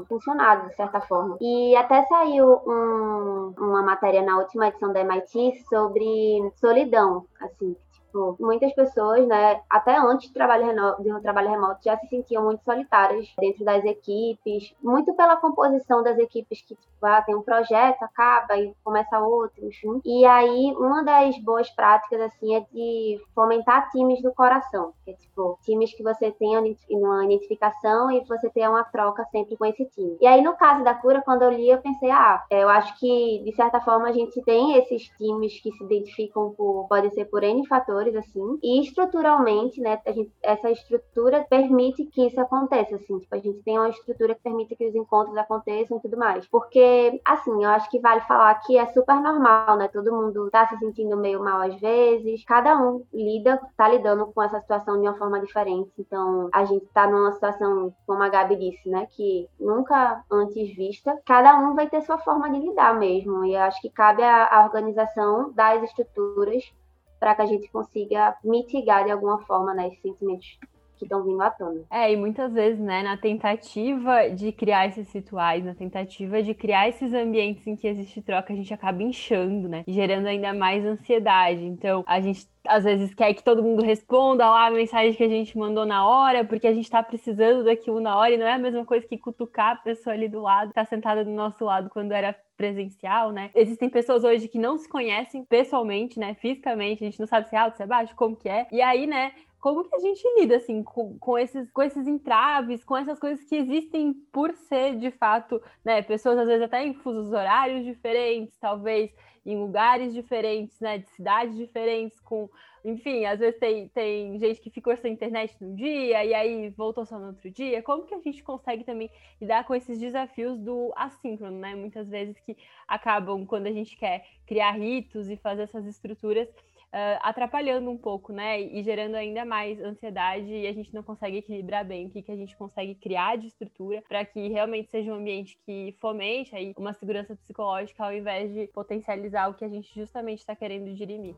funcionado, 0.08 0.68
de 0.68 0.76
certa 0.76 1.00
forma. 1.00 1.36
E 1.40 1.74
até 1.76 2.04
saiu 2.06 2.60
um, 2.66 3.54
uma 3.58 3.82
matéria 3.82 4.22
na 4.22 4.38
última 4.38 4.68
edição 4.68 4.92
da 4.92 5.00
MIT 5.00 5.64
sobre 5.68 6.52
solidão, 6.56 7.26
assim, 7.40 7.76
Tipo, 8.10 8.36
muitas 8.40 8.72
pessoas, 8.74 9.24
né, 9.28 9.60
até 9.70 9.96
antes 9.96 10.28
do 10.30 10.34
trabalho, 10.34 10.96
do 10.98 11.20
trabalho 11.20 11.50
remoto, 11.50 11.78
já 11.84 11.96
se 11.96 12.08
sentiam 12.08 12.42
muito 12.42 12.64
solitárias 12.64 13.32
dentro 13.38 13.64
das 13.64 13.84
equipes, 13.84 14.74
muito 14.82 15.14
pela 15.14 15.36
composição 15.36 16.02
das 16.02 16.18
equipes 16.18 16.60
que, 16.60 16.74
tipo, 16.74 17.06
ah, 17.06 17.22
tem 17.22 17.36
um 17.36 17.42
projeto, 17.42 18.02
acaba 18.02 18.56
e 18.58 18.74
começa 18.82 19.20
outro, 19.20 19.64
enfim. 19.64 20.00
E 20.04 20.26
aí, 20.26 20.74
uma 20.76 21.04
das 21.04 21.38
boas 21.38 21.70
práticas, 21.70 22.20
assim, 22.20 22.56
é 22.56 22.66
de 22.72 23.20
fomentar 23.32 23.88
times 23.90 24.20
do 24.22 24.34
coração, 24.34 24.92
que 25.04 25.12
é, 25.12 25.14
tipo, 25.14 25.56
times 25.62 25.94
que 25.94 26.02
você 26.02 26.32
tenha 26.32 26.60
uma 26.90 27.24
identificação 27.24 28.10
e 28.10 28.24
você 28.24 28.50
tenha 28.50 28.70
uma 28.70 28.82
troca 28.82 29.24
sempre 29.26 29.56
com 29.56 29.64
esse 29.64 29.84
time. 29.86 30.16
E 30.20 30.26
aí, 30.26 30.42
no 30.42 30.56
caso 30.56 30.82
da 30.82 30.94
cura, 30.94 31.22
quando 31.24 31.42
eu 31.42 31.50
li, 31.50 31.70
eu 31.70 31.78
pensei, 31.78 32.10
ah, 32.10 32.44
eu 32.50 32.68
acho 32.68 32.98
que, 32.98 33.40
de 33.44 33.52
certa 33.54 33.80
forma, 33.80 34.08
a 34.08 34.12
gente 34.12 34.42
tem 34.42 34.76
esses 34.76 35.08
times 35.10 35.60
que 35.60 35.70
se 35.70 35.84
identificam 35.84 36.50
por, 36.56 36.88
pode 36.88 37.14
ser 37.14 37.26
por 37.26 37.44
N 37.44 37.64
fatores, 37.66 37.99
assim, 38.08 38.58
e 38.62 38.80
estruturalmente, 38.80 39.80
né, 39.80 40.00
gente, 40.08 40.32
essa 40.42 40.70
estrutura 40.70 41.46
permite 41.48 42.04
que 42.06 42.26
isso 42.26 42.40
aconteça, 42.40 42.96
assim, 42.96 43.18
tipo, 43.18 43.34
a 43.34 43.38
gente 43.38 43.62
tem 43.62 43.78
uma 43.78 43.88
estrutura 43.88 44.34
que 44.34 44.42
permite 44.42 44.74
que 44.76 44.88
os 44.88 44.94
encontros 44.94 45.36
aconteçam 45.36 45.98
e 45.98 46.00
tudo 46.00 46.16
mais. 46.16 46.46
Porque, 46.46 47.20
assim, 47.24 47.64
eu 47.64 47.70
acho 47.70 47.90
que 47.90 47.98
vale 48.00 48.20
falar 48.22 48.54
que 48.60 48.78
é 48.78 48.86
super 48.86 49.20
normal, 49.20 49.76
né, 49.76 49.88
todo 49.88 50.12
mundo 50.12 50.50
tá 50.50 50.66
se 50.66 50.76
sentindo 50.78 51.16
meio 51.16 51.42
mal 51.42 51.60
às 51.60 51.74
vezes, 51.80 52.44
cada 52.44 52.76
um 52.78 53.04
lida, 53.12 53.60
tá 53.76 53.88
lidando 53.88 54.26
com 54.26 54.42
essa 54.42 54.60
situação 54.60 55.00
de 55.00 55.06
uma 55.06 55.16
forma 55.16 55.40
diferente, 55.40 55.90
então 55.98 56.48
a 56.52 56.64
gente 56.64 56.86
tá 56.86 57.06
numa 57.06 57.32
situação, 57.32 57.92
como 58.06 58.22
a 58.22 58.28
Gabi 58.28 58.56
disse, 58.56 58.88
né, 58.88 59.06
que 59.10 59.48
nunca 59.58 60.24
antes 60.30 60.74
vista, 60.74 61.18
cada 61.26 61.58
um 61.58 61.74
vai 61.74 61.88
ter 61.88 62.02
sua 62.02 62.18
forma 62.18 62.50
de 62.50 62.58
lidar 62.58 62.98
mesmo, 62.98 63.44
e 63.44 63.54
eu 63.54 63.60
acho 63.60 63.80
que 63.80 63.90
cabe 63.90 64.22
à 64.22 64.62
organização 64.64 65.52
das 65.52 65.82
estruturas 65.82 66.72
para 67.20 67.34
que 67.36 67.42
a 67.42 67.46
gente 67.46 67.70
consiga 67.70 68.36
mitigar 68.42 69.04
de 69.04 69.12
alguma 69.12 69.38
forma 69.46 69.74
né, 69.74 69.88
esses 69.88 70.00
sentimentos 70.00 70.58
que 71.00 71.06
estão 71.06 71.24
vindo 71.24 71.40
à 71.42 71.50
tona. 71.50 71.80
É, 71.90 72.12
e 72.12 72.16
muitas 72.16 72.52
vezes, 72.52 72.78
né, 72.78 73.02
na 73.02 73.16
tentativa 73.16 74.30
de 74.30 74.52
criar 74.52 74.86
esses 74.86 75.12
rituais, 75.12 75.64
na 75.64 75.74
tentativa 75.74 76.42
de 76.42 76.54
criar 76.54 76.88
esses 76.88 77.12
ambientes 77.12 77.66
em 77.66 77.74
que 77.74 77.88
existe 77.88 78.22
troca, 78.22 78.52
a 78.52 78.56
gente 78.56 78.72
acaba 78.72 79.02
inchando, 79.02 79.68
né, 79.68 79.82
gerando 79.88 80.26
ainda 80.26 80.52
mais 80.52 80.84
ansiedade. 80.84 81.64
Então, 81.64 82.04
a 82.06 82.20
gente 82.20 82.46
às 82.66 82.84
vezes 82.84 83.14
quer 83.14 83.32
que 83.32 83.42
todo 83.42 83.62
mundo 83.62 83.82
responda 83.82 84.48
lá 84.48 84.66
a 84.66 84.70
mensagem 84.70 85.14
que 85.14 85.24
a 85.24 85.28
gente 85.28 85.56
mandou 85.56 85.86
na 85.86 86.06
hora, 86.06 86.44
porque 86.44 86.66
a 86.66 86.74
gente 86.74 86.84
está 86.84 87.02
precisando 87.02 87.64
daquilo 87.64 88.00
na 88.00 88.16
hora, 88.16 88.34
e 88.34 88.36
não 88.36 88.46
é 88.46 88.52
a 88.52 88.58
mesma 88.58 88.84
coisa 88.84 89.06
que 89.06 89.16
cutucar 89.16 89.72
a 89.72 89.76
pessoa 89.76 90.14
ali 90.14 90.28
do 90.28 90.42
lado, 90.42 90.72
tá 90.72 90.84
sentada 90.84 91.24
do 91.24 91.30
nosso 91.30 91.64
lado 91.64 91.88
quando 91.88 92.12
era 92.12 92.36
presencial, 92.56 93.32
né? 93.32 93.50
Existem 93.54 93.88
pessoas 93.88 94.22
hoje 94.22 94.46
que 94.46 94.58
não 94.58 94.76
se 94.76 94.86
conhecem 94.86 95.42
pessoalmente, 95.42 96.18
né, 96.18 96.34
fisicamente, 96.34 97.02
a 97.02 97.06
gente 97.06 97.18
não 97.18 97.26
sabe 97.26 97.48
se 97.48 97.56
é 97.56 97.58
alto, 97.58 97.78
se 97.78 97.82
é 97.82 97.86
baixo, 97.86 98.14
como 98.14 98.36
que 98.36 98.50
é. 98.50 98.66
E 98.70 98.82
aí, 98.82 99.06
né, 99.06 99.32
como 99.60 99.84
que 99.84 99.94
a 99.94 99.98
gente 99.98 100.22
lida 100.38 100.56
assim 100.56 100.82
com, 100.82 101.18
com, 101.18 101.38
esses, 101.38 101.70
com 101.70 101.82
esses 101.82 102.06
entraves, 102.06 102.82
com 102.82 102.96
essas 102.96 103.18
coisas 103.18 103.44
que 103.44 103.56
existem 103.56 104.14
por 104.32 104.54
ser 104.54 104.96
de 104.96 105.10
fato, 105.10 105.62
né? 105.84 106.02
Pessoas 106.02 106.38
às 106.38 106.46
vezes 106.46 106.62
até 106.62 106.84
em 106.84 106.94
fusos 106.94 107.30
horários 107.30 107.84
diferentes, 107.84 108.56
talvez 108.58 109.14
em 109.44 109.58
lugares 109.58 110.14
diferentes, 110.14 110.80
né? 110.80 110.98
De 110.98 111.08
cidades 111.10 111.56
diferentes, 111.56 112.18
com 112.20 112.48
enfim, 112.84 113.26
às 113.26 113.38
vezes 113.38 113.60
tem, 113.60 113.88
tem 113.88 114.38
gente 114.38 114.60
que 114.60 114.70
ficou 114.70 114.96
sem 114.96 115.12
internet 115.12 115.54
num 115.60 115.74
dia 115.74 116.24
e 116.24 116.32
aí 116.32 116.70
voltou 116.70 117.04
só 117.04 117.18
no 117.18 117.26
outro 117.28 117.50
dia. 117.50 117.82
Como 117.82 118.06
que 118.06 118.14
a 118.14 118.20
gente 118.20 118.42
consegue 118.42 118.84
também 118.84 119.10
lidar 119.38 119.64
com 119.64 119.74
esses 119.74 119.98
desafios 119.98 120.58
do 120.58 120.90
assíncrono, 120.96 121.58
né? 121.58 121.74
Muitas 121.74 122.08
vezes 122.08 122.40
que 122.40 122.56
acabam, 122.88 123.44
quando 123.44 123.66
a 123.66 123.72
gente 123.72 123.96
quer 123.96 124.26
criar 124.46 124.72
ritos 124.72 125.28
e 125.28 125.36
fazer 125.36 125.62
essas 125.62 125.84
estruturas, 125.84 126.48
uh, 126.92 127.18
atrapalhando 127.22 127.90
um 127.90 127.96
pouco, 127.96 128.32
né? 128.32 128.60
E 128.60 128.82
gerando 128.82 129.14
ainda 129.14 129.44
mais 129.44 129.80
ansiedade 129.80 130.50
e 130.50 130.66
a 130.66 130.72
gente 130.72 130.92
não 130.94 131.02
consegue 131.02 131.38
equilibrar 131.38 131.84
bem 131.84 132.06
o 132.06 132.10
que, 132.10 132.22
que 132.22 132.32
a 132.32 132.36
gente 132.36 132.56
consegue 132.56 132.94
criar 132.94 133.36
de 133.36 133.46
estrutura 133.46 134.02
para 134.08 134.24
que 134.24 134.48
realmente 134.48 134.90
seja 134.90 135.12
um 135.12 135.16
ambiente 135.16 135.58
que 135.64 135.96
fomente 136.00 136.54
aí 136.54 136.72
uma 136.76 136.92
segurança 136.92 137.34
psicológica 137.36 138.04
ao 138.04 138.12
invés 138.12 138.52
de 138.52 138.66
potencializar 138.68 139.48
o 139.48 139.54
que 139.54 139.64
a 139.64 139.68
gente 139.68 139.92
justamente 139.94 140.40
está 140.40 140.54
querendo 140.54 140.92
dirimir. 140.94 141.34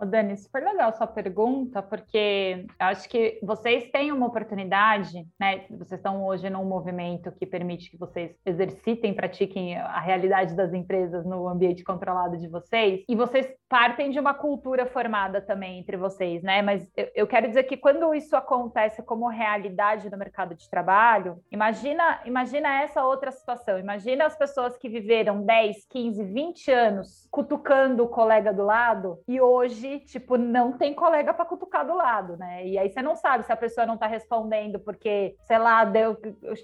Ô 0.00 0.06
Dani, 0.06 0.36
super 0.36 0.62
legal 0.62 0.92
sua 0.92 1.08
pergunta, 1.08 1.82
porque 1.82 2.64
acho 2.78 3.08
que 3.08 3.40
vocês 3.42 3.90
têm 3.90 4.12
uma 4.12 4.26
oportunidade, 4.26 5.26
né? 5.40 5.64
Vocês 5.70 5.98
estão 5.98 6.24
hoje 6.24 6.48
num 6.48 6.64
movimento 6.64 7.32
que 7.32 7.44
permite 7.44 7.90
que 7.90 7.96
vocês 7.96 8.36
exercitem, 8.46 9.12
pratiquem 9.12 9.76
a 9.76 9.98
realidade 9.98 10.54
das 10.54 10.72
empresas 10.72 11.26
no 11.26 11.48
ambiente 11.48 11.82
controlado 11.82 12.36
de 12.36 12.46
vocês, 12.46 13.02
e 13.08 13.16
vocês 13.16 13.52
partem 13.68 14.10
de 14.12 14.20
uma 14.20 14.32
cultura 14.34 14.86
formada 14.86 15.40
também 15.40 15.80
entre 15.80 15.96
vocês, 15.96 16.44
né? 16.44 16.62
Mas 16.62 16.88
eu, 16.96 17.10
eu 17.16 17.26
quero 17.26 17.48
dizer 17.48 17.64
que 17.64 17.76
quando 17.76 18.14
isso 18.14 18.36
acontece 18.36 19.02
como 19.02 19.26
realidade 19.26 20.08
no 20.08 20.16
mercado 20.16 20.54
de 20.54 20.70
trabalho, 20.70 21.40
imagina, 21.50 22.20
imagina 22.24 22.82
essa 22.82 23.04
outra 23.04 23.32
situação. 23.32 23.80
Imagina 23.80 24.26
as 24.26 24.38
pessoas 24.38 24.76
que 24.78 24.88
viveram 24.88 25.42
10, 25.42 25.86
15, 25.90 26.24
20 26.24 26.70
anos 26.70 27.26
cutucando 27.32 28.04
o 28.04 28.08
colega 28.08 28.52
do 28.52 28.62
lado 28.62 29.18
e 29.26 29.40
hoje 29.40 29.87
tipo, 30.00 30.36
não 30.36 30.76
tem 30.76 30.94
colega 30.94 31.32
para 31.32 31.44
cutucar 31.44 31.86
do 31.86 31.94
lado, 31.94 32.36
né? 32.36 32.66
E 32.66 32.78
aí 32.78 32.90
você 32.90 33.02
não 33.02 33.16
sabe 33.16 33.44
se 33.44 33.52
a 33.52 33.56
pessoa 33.56 33.86
não 33.86 33.94
está 33.94 34.06
respondendo 34.06 34.78
porque, 34.80 35.36
sei 35.44 35.58
lá, 35.58 35.84
deu, 35.84 36.16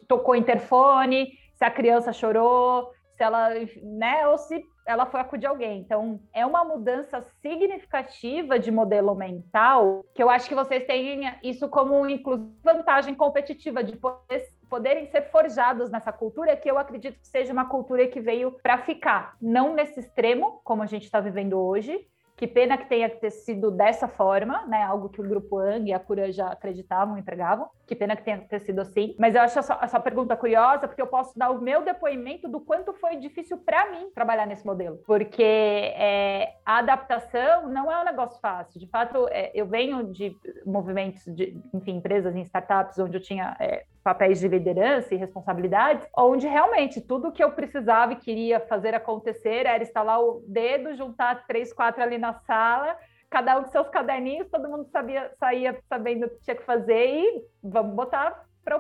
tocou 0.08 0.36
interfone, 0.36 1.32
se 1.54 1.64
a 1.64 1.70
criança 1.70 2.12
chorou, 2.12 2.90
se 3.16 3.22
ela, 3.22 3.50
né? 3.82 4.26
Ou 4.28 4.38
se 4.38 4.62
ela 4.86 5.06
foi 5.06 5.20
acudir 5.20 5.46
alguém. 5.46 5.80
Então, 5.80 6.20
é 6.32 6.44
uma 6.44 6.64
mudança 6.64 7.24
significativa 7.40 8.58
de 8.58 8.70
modelo 8.70 9.14
mental 9.14 10.04
que 10.14 10.22
eu 10.22 10.28
acho 10.28 10.48
que 10.48 10.54
vocês 10.54 10.84
têm 10.84 11.22
isso 11.42 11.68
como, 11.68 12.08
inclusive, 12.08 12.52
vantagem 12.62 13.14
competitiva 13.14 13.82
de 13.82 13.96
poder, 13.96 14.46
poderem 14.68 15.06
ser 15.06 15.30
forjados 15.30 15.90
nessa 15.90 16.12
cultura, 16.12 16.56
que 16.56 16.70
eu 16.70 16.78
acredito 16.78 17.18
que 17.18 17.26
seja 17.26 17.52
uma 17.52 17.68
cultura 17.68 18.06
que 18.06 18.20
veio 18.20 18.52
para 18.62 18.78
ficar. 18.78 19.36
Não 19.40 19.74
nesse 19.74 20.00
extremo, 20.00 20.60
como 20.64 20.82
a 20.82 20.86
gente 20.86 21.04
está 21.04 21.20
vivendo 21.20 21.58
hoje, 21.58 22.06
que 22.36 22.46
pena 22.46 22.76
que 22.76 22.88
tenha 22.88 23.08
que 23.08 23.16
ter 23.16 23.30
sido 23.30 23.70
dessa 23.70 24.08
forma, 24.08 24.66
né? 24.66 24.82
Algo 24.82 25.08
que 25.08 25.20
o 25.20 25.28
Grupo 25.28 25.58
Ang 25.58 25.88
e 25.88 25.92
a 25.92 26.00
Cura 26.00 26.32
já 26.32 26.48
acreditavam 26.48 27.16
e 27.16 27.20
empregavam. 27.20 27.68
Que 27.86 27.94
pena 27.94 28.16
que 28.16 28.24
tenha 28.24 28.38
que 28.38 28.48
ter 28.48 28.60
sido 28.60 28.80
assim. 28.80 29.14
Mas 29.18 29.34
eu 29.34 29.42
acho 29.42 29.58
essa, 29.58 29.78
essa 29.80 30.00
pergunta 30.00 30.36
curiosa, 30.36 30.88
porque 30.88 31.00
eu 31.00 31.06
posso 31.06 31.38
dar 31.38 31.50
o 31.50 31.60
meu 31.60 31.84
depoimento 31.84 32.48
do 32.48 32.60
quanto 32.60 32.92
foi 32.94 33.16
difícil 33.16 33.58
para 33.58 33.90
mim 33.90 34.10
trabalhar 34.14 34.46
nesse 34.46 34.66
modelo. 34.66 34.98
Porque 35.06 35.42
é, 35.42 36.54
a 36.66 36.78
adaptação 36.78 37.68
não 37.68 37.90
é 37.90 38.00
um 38.00 38.04
negócio 38.04 38.40
fácil. 38.40 38.80
De 38.80 38.88
fato, 38.88 39.28
é, 39.30 39.52
eu 39.54 39.66
venho 39.66 40.04
de 40.12 40.36
movimentos 40.66 41.24
de, 41.26 41.56
enfim, 41.72 41.96
empresas 41.96 42.34
em 42.34 42.42
startups 42.42 42.98
onde 42.98 43.16
eu 43.16 43.22
tinha 43.22 43.56
é, 43.60 43.84
papéis 44.04 44.38
de 44.38 44.46
liderança 44.46 45.14
e 45.14 45.16
responsabilidades, 45.16 46.06
onde 46.16 46.46
realmente 46.46 47.00
tudo 47.00 47.32
que 47.32 47.42
eu 47.42 47.52
precisava 47.52 48.12
e 48.12 48.16
queria 48.16 48.60
fazer 48.60 48.94
acontecer 48.94 49.64
era 49.64 49.82
instalar 49.82 50.20
o 50.20 50.44
dedo, 50.46 50.94
juntar 50.94 51.46
três, 51.46 51.72
quatro 51.72 52.02
ali 52.02 52.18
na 52.18 52.34
sala, 52.34 52.98
cada 53.30 53.58
um 53.58 53.62
com 53.62 53.70
seus 53.70 53.88
caderninhos, 53.88 54.50
todo 54.50 54.68
mundo 54.68 54.84
sabia, 54.92 55.32
saía 55.40 55.76
sabendo 55.88 56.26
o 56.26 56.30
que 56.30 56.40
tinha 56.42 56.54
que 56.54 56.64
fazer 56.64 57.06
e 57.06 57.42
vamos 57.62 57.96
botar 57.96 58.44
para 58.62 58.76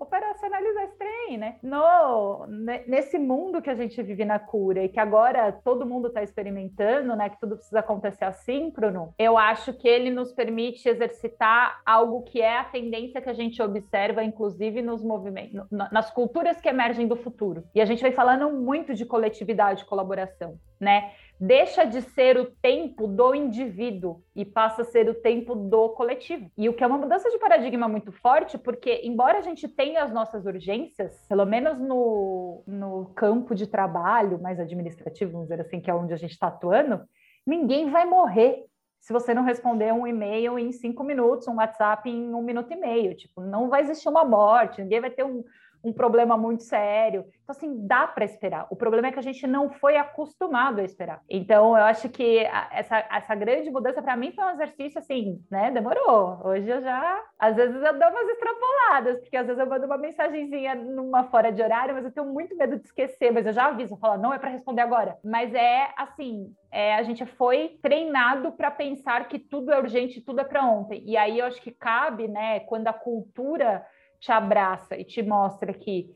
operacionalizar 0.00 0.84
esse 0.84 0.96
trem, 0.96 1.38
né? 1.38 1.56
No, 1.62 2.46
nesse 2.86 3.18
mundo 3.18 3.60
que 3.60 3.68
a 3.68 3.74
gente 3.74 4.02
vive 4.02 4.24
na 4.24 4.38
cura 4.38 4.82
e 4.82 4.88
que 4.88 4.98
agora 4.98 5.52
todo 5.52 5.86
mundo 5.86 6.08
está 6.08 6.22
experimentando, 6.22 7.14
né? 7.14 7.28
Que 7.28 7.38
tudo 7.38 7.56
precisa 7.56 7.80
acontecer 7.80 8.24
assíncrono, 8.24 9.14
eu 9.18 9.36
acho 9.36 9.74
que 9.74 9.86
ele 9.86 10.10
nos 10.10 10.32
permite 10.32 10.88
exercitar 10.88 11.80
algo 11.84 12.22
que 12.22 12.40
é 12.40 12.56
a 12.56 12.64
tendência 12.64 13.20
que 13.20 13.28
a 13.28 13.34
gente 13.34 13.60
observa, 13.62 14.24
inclusive 14.24 14.80
nos 14.80 15.04
movimentos, 15.04 15.66
nas 15.70 16.10
culturas 16.10 16.60
que 16.60 16.68
emergem 16.68 17.06
do 17.06 17.16
futuro. 17.16 17.64
E 17.74 17.80
a 17.80 17.84
gente 17.84 18.02
vem 18.02 18.12
falando 18.12 18.50
muito 18.50 18.94
de 18.94 19.04
coletividade 19.04 19.84
colaboração, 19.84 20.58
né? 20.80 21.12
deixa 21.40 21.84
de 21.84 22.02
ser 22.02 22.36
o 22.36 22.44
tempo 22.44 23.06
do 23.06 23.34
indivíduo 23.34 24.22
e 24.36 24.44
passa 24.44 24.82
a 24.82 24.84
ser 24.84 25.08
o 25.08 25.14
tempo 25.14 25.54
do 25.54 25.88
coletivo. 25.90 26.50
E 26.56 26.68
o 26.68 26.74
que 26.74 26.84
é 26.84 26.86
uma 26.86 26.98
mudança 26.98 27.30
de 27.30 27.38
paradigma 27.38 27.88
muito 27.88 28.12
forte, 28.12 28.58
porque 28.58 29.00
embora 29.02 29.38
a 29.38 29.40
gente 29.40 29.66
tenha 29.66 29.89
as 29.96 30.12
nossas 30.12 30.46
urgências, 30.46 31.24
pelo 31.28 31.44
menos 31.44 31.78
no, 31.78 32.62
no 32.66 33.06
campo 33.14 33.54
de 33.54 33.66
trabalho 33.66 34.40
mais 34.40 34.58
administrativo, 34.60 35.32
vamos 35.32 35.48
dizer 35.48 35.60
assim, 35.60 35.80
que 35.80 35.90
é 35.90 35.94
onde 35.94 36.12
a 36.12 36.16
gente 36.16 36.32
está 36.32 36.48
atuando, 36.48 37.02
ninguém 37.46 37.90
vai 37.90 38.04
morrer 38.04 38.64
se 39.00 39.12
você 39.12 39.32
não 39.32 39.42
responder 39.42 39.92
um 39.92 40.06
e-mail 40.06 40.58
em 40.58 40.72
cinco 40.72 41.02
minutos, 41.02 41.48
um 41.48 41.56
WhatsApp 41.56 42.08
em 42.08 42.34
um 42.34 42.42
minuto 42.42 42.70
e 42.72 42.76
meio. 42.76 43.14
Tipo, 43.14 43.40
não 43.40 43.70
vai 43.70 43.80
existir 43.80 44.08
uma 44.08 44.24
morte, 44.24 44.82
ninguém 44.82 45.00
vai 45.00 45.10
ter 45.10 45.24
um, 45.24 45.42
um 45.82 45.92
problema 45.92 46.36
muito 46.36 46.62
sério. 46.62 47.24
Então, 47.42 47.56
assim, 47.56 47.86
dá 47.86 48.06
para 48.06 48.24
esperar. 48.24 48.66
O 48.70 48.76
problema 48.76 49.08
é 49.08 49.12
que 49.12 49.18
a 49.18 49.22
gente 49.22 49.46
não 49.46 49.70
foi 49.70 49.96
acostumado 49.96 50.80
a 50.80 50.84
esperar. 50.84 51.20
Então, 51.28 51.76
eu 51.76 51.84
acho 51.84 52.08
que 52.08 52.38
essa, 52.70 52.98
essa 53.10 53.34
grande 53.34 53.70
mudança, 53.70 54.02
para 54.02 54.16
mim, 54.16 54.32
foi 54.32 54.44
um 54.44 54.50
exercício, 54.50 54.98
assim, 54.98 55.42
né? 55.50 55.70
Demorou. 55.70 56.40
Hoje 56.44 56.68
eu 56.68 56.80
já, 56.80 57.22
às 57.38 57.56
vezes, 57.56 57.74
eu 57.74 57.98
dou 57.98 58.08
umas 58.08 58.28
extrapoladas, 58.28 59.20
porque 59.20 59.36
às 59.36 59.46
vezes 59.46 59.60
eu 59.60 59.68
mando 59.68 59.86
uma 59.86 59.98
mensagenzinha 59.98 60.74
numa 60.74 61.24
fora 61.24 61.50
de 61.50 61.62
horário, 61.62 61.94
mas 61.94 62.04
eu 62.04 62.12
tenho 62.12 62.26
muito 62.26 62.56
medo 62.56 62.78
de 62.78 62.86
esquecer, 62.86 63.32
mas 63.32 63.46
eu 63.46 63.52
já 63.52 63.66
aviso, 63.66 63.94
eu 63.94 63.98
falo, 63.98 64.20
não 64.20 64.32
é 64.32 64.38
para 64.38 64.50
responder 64.50 64.82
agora. 64.82 65.18
Mas 65.24 65.52
é, 65.54 65.88
assim, 65.96 66.54
é, 66.70 66.94
a 66.94 67.02
gente 67.02 67.24
foi 67.26 67.78
treinado 67.82 68.52
para 68.52 68.70
pensar 68.70 69.26
que 69.28 69.38
tudo 69.38 69.72
é 69.72 69.78
urgente, 69.78 70.20
tudo 70.20 70.40
é 70.40 70.44
para 70.44 70.64
ontem. 70.64 71.02
E 71.04 71.16
aí 71.16 71.38
eu 71.38 71.46
acho 71.46 71.60
que 71.60 71.70
cabe, 71.70 72.28
né, 72.28 72.60
quando 72.60 72.86
a 72.88 72.92
cultura 72.92 73.84
te 74.20 74.30
abraça 74.30 74.96
e 74.96 75.04
te 75.04 75.22
mostra 75.22 75.72
que 75.72 76.14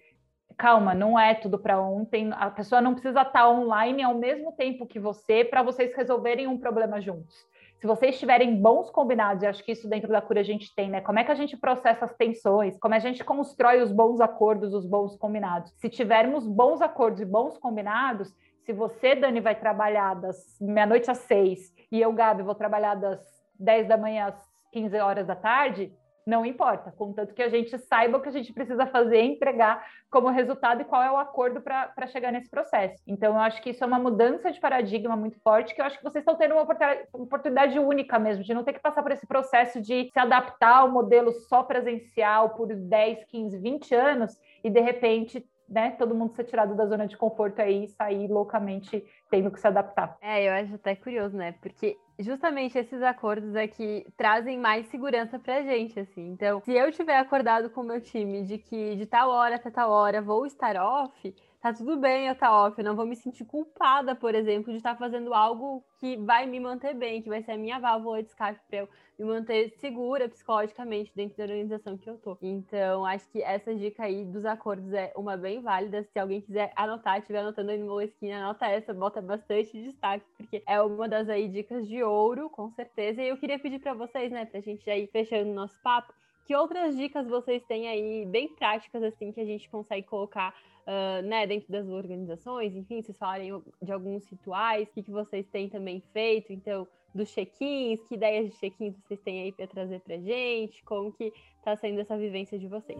calma, 0.56 0.94
não 0.94 1.18
é 1.18 1.34
tudo 1.34 1.58
para 1.58 1.80
ontem, 1.80 2.30
a 2.32 2.50
pessoa 2.50 2.80
não 2.80 2.92
precisa 2.92 3.22
estar 3.22 3.32
tá 3.32 3.50
online 3.50 4.02
ao 4.02 4.14
mesmo 4.14 4.52
tempo 4.52 4.86
que 4.86 5.00
você 5.00 5.44
para 5.44 5.62
vocês 5.62 5.94
resolverem 5.96 6.46
um 6.46 6.58
problema 6.58 7.00
juntos. 7.00 7.34
Se 7.80 7.86
vocês 7.86 8.18
tiverem 8.18 8.62
bons 8.62 8.88
combinados, 8.88 9.42
e 9.42 9.46
acho 9.46 9.62
que 9.64 9.72
isso 9.72 9.88
dentro 9.88 10.08
da 10.08 10.22
cura 10.22 10.40
a 10.40 10.44
gente 10.44 10.74
tem, 10.74 10.88
né? 10.88 11.00
Como 11.00 11.18
é 11.18 11.24
que 11.24 11.32
a 11.32 11.34
gente 11.34 11.56
processa 11.56 12.04
as 12.04 12.14
tensões? 12.14 12.78
Como 12.78 12.94
é 12.94 12.96
a 12.96 13.00
gente 13.00 13.22
constrói 13.24 13.82
os 13.82 13.92
bons 13.92 14.20
acordos, 14.20 14.72
os 14.72 14.86
bons 14.86 15.16
combinados? 15.16 15.72
Se 15.76 15.90
tivermos 15.90 16.46
bons 16.46 16.80
acordos 16.80 17.20
e 17.20 17.26
bons 17.26 17.58
combinados, 17.58 18.32
se 18.64 18.72
você, 18.72 19.14
Dani, 19.14 19.40
vai 19.40 19.54
trabalhar 19.54 20.14
das 20.14 20.56
meia-noite 20.60 21.10
às 21.10 21.18
seis 21.18 21.74
e 21.92 22.00
eu, 22.00 22.12
Gabi, 22.12 22.42
vou 22.42 22.54
trabalhar 22.54 22.94
das 22.94 23.20
10 23.60 23.86
da 23.86 23.98
manhã 23.98 24.28
às 24.28 24.50
15 24.72 24.96
horas 24.98 25.26
da 25.26 25.36
tarde, 25.36 25.92
não 26.26 26.44
importa, 26.46 26.90
contanto 26.92 27.34
que 27.34 27.42
a 27.42 27.48
gente 27.48 27.76
saiba 27.76 28.16
o 28.16 28.20
que 28.20 28.28
a 28.28 28.32
gente 28.32 28.52
precisa 28.52 28.86
fazer 28.86 29.22
e 29.22 29.26
entregar 29.26 29.84
como 30.10 30.30
resultado 30.30 30.80
e 30.80 30.84
qual 30.84 31.02
é 31.02 31.10
o 31.10 31.18
acordo 31.18 31.60
para 31.60 32.06
chegar 32.06 32.32
nesse 32.32 32.48
processo. 32.48 33.02
Então, 33.06 33.34
eu 33.34 33.40
acho 33.40 33.60
que 33.60 33.70
isso 33.70 33.84
é 33.84 33.86
uma 33.86 33.98
mudança 33.98 34.50
de 34.50 34.58
paradigma 34.58 35.16
muito 35.16 35.38
forte, 35.40 35.74
que 35.74 35.80
eu 35.80 35.84
acho 35.84 35.98
que 35.98 36.04
vocês 36.04 36.22
estão 36.22 36.36
tendo 36.36 36.54
uma 36.54 36.66
oportunidade 37.12 37.78
única 37.78 38.18
mesmo, 38.18 38.42
de 38.42 38.54
não 38.54 38.64
ter 38.64 38.72
que 38.72 38.80
passar 38.80 39.02
por 39.02 39.12
esse 39.12 39.26
processo 39.26 39.82
de 39.82 40.08
se 40.12 40.18
adaptar 40.18 40.78
ao 40.78 40.90
modelo 40.90 41.30
só 41.32 41.62
presencial 41.62 42.50
por 42.50 42.74
10, 42.74 43.24
15, 43.24 43.58
20 43.58 43.94
anos 43.94 44.40
e, 44.62 44.70
de 44.70 44.80
repente, 44.80 45.46
né, 45.68 45.90
todo 45.92 46.14
mundo 46.14 46.32
ser 46.34 46.44
tirado 46.44 46.74
da 46.74 46.86
zona 46.86 47.06
de 47.06 47.16
conforto 47.16 47.60
aí 47.60 47.84
e 47.84 47.88
sair 47.88 48.28
loucamente 48.28 49.04
tendo 49.30 49.50
que 49.50 49.60
se 49.60 49.66
adaptar. 49.66 50.16
É, 50.20 50.48
eu 50.48 50.52
acho 50.52 50.74
até 50.74 50.94
curioso, 50.94 51.36
né? 51.36 51.54
Porque 51.60 51.96
justamente 52.18 52.78
esses 52.78 53.02
acordos 53.02 53.54
é 53.54 53.66
que 53.66 54.06
trazem 54.16 54.58
mais 54.58 54.86
segurança 54.86 55.38
pra 55.38 55.62
gente, 55.62 55.98
assim. 55.98 56.28
Então, 56.28 56.60
se 56.60 56.72
eu 56.72 56.90
tiver 56.92 57.16
acordado 57.18 57.70
com 57.70 57.80
o 57.80 57.84
meu 57.84 58.00
time 58.00 58.42
de 58.42 58.58
que 58.58 58.96
de 58.96 59.06
tal 59.06 59.30
hora 59.30 59.56
até 59.56 59.70
tal 59.70 59.90
hora 59.90 60.22
vou 60.22 60.46
estar 60.46 60.76
off, 60.76 61.34
tá 61.64 61.72
tudo 61.72 61.96
bem 61.96 62.26
eu 62.26 62.34
estar 62.34 62.48
tá 62.48 62.66
off, 62.66 62.78
eu 62.78 62.84
não 62.84 62.94
vou 62.94 63.06
me 63.06 63.16
sentir 63.16 63.42
culpada, 63.46 64.14
por 64.14 64.34
exemplo, 64.34 64.70
de 64.70 64.76
estar 64.76 64.98
fazendo 64.98 65.32
algo 65.32 65.82
que 65.98 66.14
vai 66.18 66.44
me 66.46 66.60
manter 66.60 66.92
bem, 66.92 67.22
que 67.22 67.28
vai 67.30 67.42
ser 67.42 67.52
a 67.52 67.56
minha 67.56 67.78
válvula 67.78 68.22
de 68.22 68.28
escape 68.28 68.60
para 68.68 68.80
eu 68.80 68.88
me 69.18 69.24
manter 69.24 69.70
segura 69.78 70.28
psicologicamente 70.28 71.10
dentro 71.16 71.38
da 71.38 71.44
organização 71.44 71.96
que 71.96 72.10
eu 72.10 72.18
tô. 72.18 72.36
Então, 72.42 73.06
acho 73.06 73.26
que 73.30 73.42
essa 73.42 73.74
dica 73.74 74.04
aí 74.04 74.26
dos 74.26 74.44
acordos 74.44 74.92
é 74.92 75.10
uma 75.16 75.38
bem 75.38 75.62
válida. 75.62 76.06
Se 76.12 76.18
alguém 76.18 76.42
quiser 76.42 76.70
anotar, 76.76 77.18
estiver 77.18 77.38
anotando 77.38 77.70
aí 77.70 77.78
no 77.78 77.98
esquina, 77.98 78.44
anota 78.44 78.66
essa, 78.66 78.92
bota 78.92 79.22
bastante 79.22 79.72
destaque, 79.84 80.26
porque 80.36 80.62
é 80.66 80.82
uma 80.82 81.08
das 81.08 81.30
aí 81.30 81.48
dicas 81.48 81.88
de 81.88 82.02
ouro, 82.02 82.50
com 82.50 82.70
certeza. 82.72 83.22
E 83.22 83.28
eu 83.30 83.38
queria 83.38 83.58
pedir 83.58 83.78
para 83.78 83.94
vocês, 83.94 84.30
né, 84.30 84.44
pra 84.44 84.60
gente 84.60 84.86
ir 84.90 85.06
fechando 85.06 85.50
o 85.50 85.54
nosso 85.54 85.80
papo, 85.80 86.12
que 86.44 86.54
outras 86.54 86.94
dicas 86.94 87.26
vocês 87.26 87.64
têm 87.64 87.88
aí, 87.88 88.26
bem 88.26 88.54
práticas, 88.54 89.02
assim, 89.02 89.32
que 89.32 89.40
a 89.40 89.46
gente 89.46 89.66
consegue 89.70 90.06
colocar 90.06 90.54
uh, 90.86 91.22
né, 91.22 91.46
dentro 91.46 91.70
das 91.70 91.86
organizações? 91.88 92.74
Enfim, 92.74 93.02
vocês 93.02 93.16
falarem 93.16 93.52
de 93.82 93.92
alguns 93.92 94.26
rituais, 94.26 94.88
o 94.88 94.92
que, 94.92 95.02
que 95.02 95.10
vocês 95.10 95.46
têm 95.48 95.68
também 95.68 96.02
feito, 96.12 96.52
então, 96.52 96.86
dos 97.14 97.30
check-ins, 97.30 98.02
que 98.08 98.14
ideias 98.14 98.50
de 98.50 98.56
check-ins 98.56 98.94
vocês 99.06 99.20
têm 99.20 99.42
aí 99.42 99.52
para 99.52 99.66
trazer 99.66 100.00
pra 100.00 100.18
gente? 100.18 100.82
Como 100.84 101.12
que 101.12 101.32
tá 101.62 101.76
sendo 101.76 102.00
essa 102.00 102.16
vivência 102.16 102.58
de 102.58 102.66
vocês? 102.66 102.98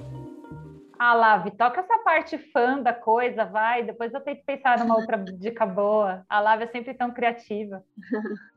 Ah, 0.98 1.14
Lave, 1.14 1.50
toca 1.50 1.80
essa 1.80 1.98
parte 1.98 2.38
fã 2.38 2.80
da 2.80 2.92
coisa, 2.92 3.44
vai. 3.44 3.82
Depois 3.82 4.14
eu 4.14 4.20
tento 4.20 4.44
pensar 4.44 4.78
numa 4.78 4.96
outra 4.96 5.16
dica 5.18 5.66
boa. 5.66 6.24
A 6.28 6.40
Lave 6.40 6.64
é 6.64 6.68
sempre 6.68 6.94
tão 6.94 7.10
criativa. 7.12 7.84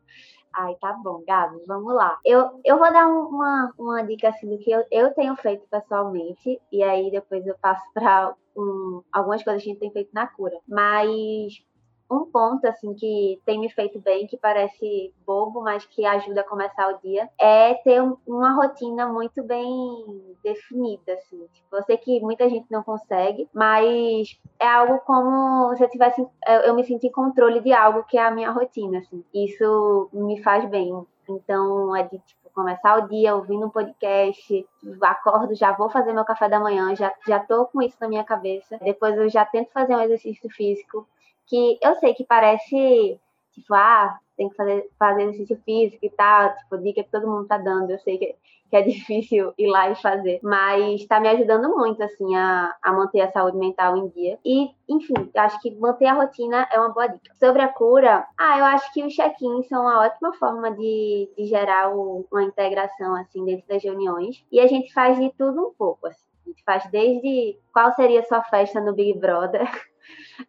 Ai, 0.59 0.75
tá 0.81 0.91
bom, 0.93 1.23
Gabi, 1.23 1.61
vamos 1.67 1.93
lá. 1.93 2.19
Eu, 2.25 2.59
eu 2.65 2.79
vou 2.79 2.91
dar 2.91 3.07
uma, 3.07 3.71
uma 3.77 4.01
dica 4.03 4.29
assim 4.29 4.49
do 4.49 4.57
que 4.57 4.71
eu, 4.71 4.83
eu 4.89 5.13
tenho 5.13 5.35
feito 5.35 5.67
pessoalmente, 5.69 6.59
e 6.71 6.81
aí 6.81 7.11
depois 7.11 7.45
eu 7.45 7.55
passo 7.59 7.83
para 7.93 8.33
um, 8.55 9.03
algumas 9.11 9.43
coisas 9.43 9.61
que 9.61 9.69
a 9.69 9.73
gente 9.73 9.79
tem 9.79 9.91
feito 9.91 10.09
na 10.13 10.25
cura. 10.25 10.57
Mas 10.67 11.63
um 12.09 12.25
ponto 12.25 12.65
assim 12.65 12.93
que 12.93 13.41
tem 13.45 13.59
me 13.59 13.69
feito 13.69 13.99
bem, 13.99 14.27
que 14.27 14.37
parece 14.37 15.13
bobo, 15.25 15.61
mas 15.61 15.85
que 15.85 16.05
ajuda 16.05 16.41
a 16.41 16.47
começar 16.47 16.87
o 16.89 16.99
dia, 16.99 17.29
é 17.39 17.73
ter 17.75 18.01
uma 18.25 18.53
rotina 18.53 19.07
muito 19.07 19.43
bem 19.43 20.35
definida, 20.43 21.13
assim. 21.13 21.45
Tipo, 21.53 21.75
eu 21.75 21.83
sei 21.83 21.97
que 21.97 22.19
muita 22.21 22.49
gente 22.49 22.67
não 22.71 22.83
consegue, 22.83 23.49
mas 23.53 24.39
é 24.59 24.67
algo 24.67 24.99
como 24.99 25.75
se 25.75 25.83
eu 25.83 25.89
tivesse, 25.89 26.25
eu 26.65 26.75
me 26.75 26.83
sinto 26.83 27.05
em 27.05 27.11
controle 27.11 27.59
de 27.61 27.73
algo 27.73 28.03
que 28.03 28.17
é 28.17 28.25
a 28.25 28.31
minha 28.31 28.51
rotina, 28.51 28.99
assim. 28.99 29.23
Isso 29.33 30.09
me 30.13 30.41
faz 30.41 30.67
bem. 30.69 31.05
Então, 31.29 31.93
é 31.95 32.03
de 32.03 32.19
tipo, 32.19 32.49
começar 32.53 32.97
o 32.97 33.07
dia 33.07 33.35
ouvindo 33.35 33.65
um 33.65 33.69
podcast, 33.69 34.65
acordo, 35.01 35.53
já 35.53 35.73
vou 35.73 35.89
fazer 35.89 36.13
meu 36.13 36.23
café 36.23 36.47
da 36.47 36.59
manhã, 36.59 36.95
já, 36.95 37.13
já 37.27 37.39
tô 37.39 37.65
com 37.65 37.81
isso 37.81 37.97
na 37.99 38.07
minha 38.07 38.23
cabeça. 38.23 38.77
Depois 38.81 39.15
eu 39.17 39.29
já 39.29 39.45
tento 39.45 39.71
fazer 39.71 39.95
um 39.95 40.01
exercício 40.01 40.49
físico 40.49 41.07
que 41.47 41.79
eu 41.81 41.95
sei 41.95 42.13
que 42.13 42.23
parece, 42.23 43.19
tipo, 43.53 43.73
ah, 43.73 44.17
tem 44.37 44.49
que 44.49 44.55
fazer, 44.55 44.87
fazer 44.99 45.23
exercício 45.23 45.59
físico 45.65 46.05
e 46.05 46.09
tal, 46.11 46.55
tipo, 46.55 46.77
dica 46.77 47.03
que 47.03 47.09
todo 47.09 47.27
mundo 47.27 47.47
tá 47.47 47.57
dando, 47.57 47.89
eu 47.89 47.99
sei 47.99 48.17
que, 48.19 48.35
que 48.69 48.75
é 48.75 48.81
difícil 48.83 49.53
ir 49.57 49.67
lá 49.67 49.89
e 49.89 49.95
fazer, 49.95 50.39
mas 50.43 51.03
tá 51.07 51.19
me 51.19 51.27
ajudando 51.27 51.75
muito, 51.75 52.01
assim, 52.03 52.35
a, 52.35 52.75
a 52.81 52.93
manter 52.93 53.21
a 53.21 53.31
saúde 53.31 53.57
mental 53.57 53.97
em 53.97 54.07
dia. 54.09 54.37
E, 54.45 54.69
enfim, 54.87 55.15
acho 55.35 55.59
que 55.59 55.73
manter 55.75 56.05
a 56.05 56.13
rotina 56.13 56.67
é 56.71 56.79
uma 56.79 56.89
boa 56.89 57.07
dica. 57.07 57.33
Sobre 57.39 57.63
a 57.63 57.67
cura, 57.67 58.27
ah, 58.37 58.59
eu 58.59 58.65
acho 58.65 58.93
que 58.93 59.03
os 59.03 59.13
check-ins 59.13 59.67
são 59.67 59.81
uma 59.81 60.01
ótima 60.05 60.31
forma 60.33 60.71
de, 60.71 61.29
de 61.35 61.45
gerar 61.45 61.95
o, 61.95 62.25
uma 62.31 62.43
integração, 62.43 63.15
assim, 63.15 63.43
dentro 63.43 63.67
das 63.67 63.83
reuniões, 63.83 64.45
e 64.51 64.59
a 64.59 64.67
gente 64.67 64.93
faz 64.93 65.17
de 65.19 65.31
tudo 65.35 65.67
um 65.67 65.73
pouco, 65.73 66.07
assim. 66.07 66.27
A 66.45 66.49
gente 66.49 66.63
faz 66.63 66.89
desde 66.91 67.57
qual 67.73 67.91
seria 67.93 68.23
sua 68.23 68.41
festa 68.43 68.79
no 68.79 68.93
Big 68.93 69.17
Brother, 69.17 69.67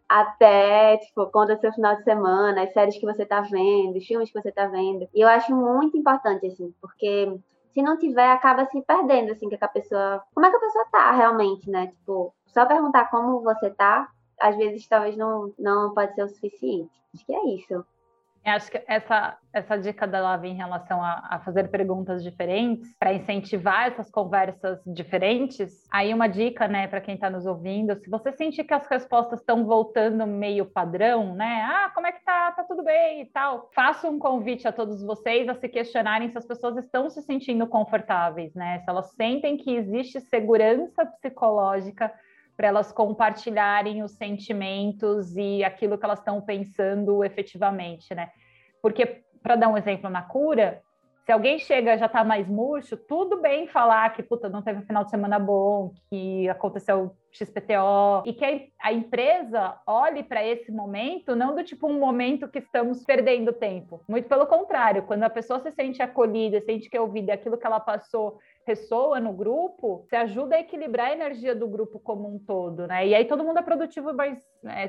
até, 0.07 0.97
tipo, 0.97 1.25
conta 1.27 1.57
seu 1.57 1.71
final 1.73 1.95
de 1.95 2.03
semana, 2.03 2.63
as 2.63 2.73
séries 2.73 2.97
que 2.97 3.05
você 3.05 3.25
tá 3.25 3.41
vendo, 3.41 3.97
os 3.97 4.05
filmes 4.05 4.31
que 4.31 4.41
você 4.41 4.51
tá 4.51 4.67
vendo. 4.67 5.07
E 5.13 5.21
eu 5.21 5.27
acho 5.27 5.55
muito 5.55 5.97
importante, 5.97 6.45
assim, 6.47 6.73
porque 6.81 7.39
se 7.73 7.81
não 7.81 7.97
tiver, 7.97 8.31
acaba 8.31 8.65
se 8.65 8.81
perdendo, 8.81 9.31
assim, 9.31 9.49
que 9.49 9.57
a 9.59 9.67
pessoa. 9.67 10.23
Como 10.33 10.45
é 10.45 10.49
que 10.49 10.57
a 10.57 10.59
pessoa 10.59 10.85
tá 10.91 11.11
realmente, 11.11 11.69
né? 11.69 11.87
Tipo, 11.87 12.33
só 12.47 12.65
perguntar 12.65 13.09
como 13.09 13.41
você 13.41 13.69
tá, 13.69 14.09
às 14.39 14.55
vezes 14.57 14.87
talvez 14.87 15.15
não, 15.15 15.53
não 15.57 15.93
pode 15.93 16.13
ser 16.15 16.23
o 16.23 16.29
suficiente. 16.29 16.91
Acho 17.13 17.25
que 17.25 17.33
é 17.33 17.45
isso. 17.55 17.85
Eu 18.45 18.53
acho 18.53 18.71
que 18.71 18.81
essa, 18.87 19.37
essa 19.53 19.77
dica 19.77 20.07
da 20.07 20.21
Lava 20.21 20.47
em 20.47 20.55
relação 20.55 21.03
a, 21.03 21.27
a 21.29 21.39
fazer 21.39 21.69
perguntas 21.69 22.23
diferentes, 22.23 22.95
para 22.97 23.13
incentivar 23.13 23.87
essas 23.87 24.09
conversas 24.09 24.81
diferentes, 24.87 25.85
aí 25.91 26.13
uma 26.13 26.27
dica, 26.27 26.67
né, 26.67 26.87
para 26.87 27.01
quem 27.01 27.15
está 27.15 27.29
nos 27.29 27.45
ouvindo, 27.45 27.95
se 27.95 28.09
você 28.09 28.31
sentir 28.31 28.63
que 28.63 28.73
as 28.73 28.87
respostas 28.87 29.41
estão 29.41 29.65
voltando 29.65 30.25
meio 30.25 30.65
padrão, 30.65 31.35
né, 31.35 31.67
ah, 31.69 31.91
como 31.93 32.07
é 32.07 32.11
que 32.11 32.23
tá, 32.23 32.51
tá 32.53 32.63
tudo 32.63 32.83
bem 32.83 33.23
e 33.23 33.25
tal, 33.25 33.69
faça 33.75 34.09
um 34.09 34.17
convite 34.17 34.67
a 34.67 34.71
todos 34.71 35.03
vocês 35.03 35.49
a 35.49 35.55
se 35.55 35.67
questionarem 35.67 36.29
se 36.29 36.37
as 36.37 36.45
pessoas 36.45 36.77
estão 36.77 37.09
se 37.09 37.21
sentindo 37.21 37.67
confortáveis, 37.67 38.53
né, 38.55 38.79
se 38.79 38.89
elas 38.89 39.11
sentem 39.11 39.57
que 39.57 39.75
existe 39.75 40.21
segurança 40.21 41.05
psicológica 41.05 42.11
para 42.59 42.67
elas 42.67 42.91
compartilharem 42.91 44.03
os 44.03 44.11
sentimentos 44.11 45.37
e 45.37 45.63
aquilo 45.63 45.97
que 45.97 46.03
elas 46.03 46.19
estão 46.19 46.41
pensando 46.41 47.23
efetivamente, 47.23 48.13
né? 48.13 48.31
Porque, 48.81 49.23
para 49.41 49.55
dar 49.55 49.69
um 49.69 49.77
exemplo 49.77 50.09
na 50.09 50.21
cura, 50.21 50.81
se 51.25 51.31
alguém 51.31 51.57
chega 51.57 51.97
já 51.97 52.07
está 52.07 52.21
mais 52.21 52.49
murcho, 52.49 52.97
tudo 52.97 53.39
bem 53.39 53.65
falar 53.65 54.11
que, 54.13 54.21
puta, 54.21 54.49
não 54.49 54.61
teve 54.61 54.79
um 54.79 54.85
final 54.85 55.05
de 55.05 55.09
semana 55.09 55.39
bom, 55.39 55.93
que 56.09 56.49
aconteceu 56.49 57.15
XPTO, 57.31 58.23
e 58.25 58.33
que 58.33 58.71
a, 58.81 58.91
empresa 58.91 59.79
olhe 59.87 60.21
para 60.21 60.45
esse 60.45 60.69
momento 60.69 61.37
não 61.37 61.55
do 61.55 61.63
tipo 61.63 61.87
um 61.87 61.97
momento 61.97 62.49
que 62.49 62.59
estamos 62.59 63.05
perdendo 63.05 63.53
tempo. 63.53 64.01
Muito 64.05 64.27
pelo 64.27 64.45
contrário, 64.45 65.03
quando 65.03 65.23
a 65.23 65.29
pessoa 65.29 65.61
se 65.61 65.71
sente 65.71 66.01
acolhida, 66.01 66.59
sente 66.59 66.89
que 66.89 66.97
é 66.97 66.99
ouvida 66.99 67.31
aquilo 67.31 67.57
que 67.57 67.65
ela 67.65 67.79
passou 67.79 68.37
ressoa 68.69 69.19
no 69.19 69.33
grupo, 69.33 70.05
você 70.07 70.15
ajuda 70.15 70.55
a 70.55 70.59
equilibrar 70.59 71.07
a 71.07 71.13
energia 71.13 71.55
do 71.55 71.67
grupo 71.67 71.99
como 71.99 72.27
um 72.27 72.37
todo, 72.37 72.85
né? 72.85 73.07
E 73.07 73.15
aí 73.15 73.25
todo 73.25 73.43
mundo 73.43 73.57
é 73.57 73.63
produtivo, 73.63 74.13
mas 74.13 74.39
é 74.63 74.87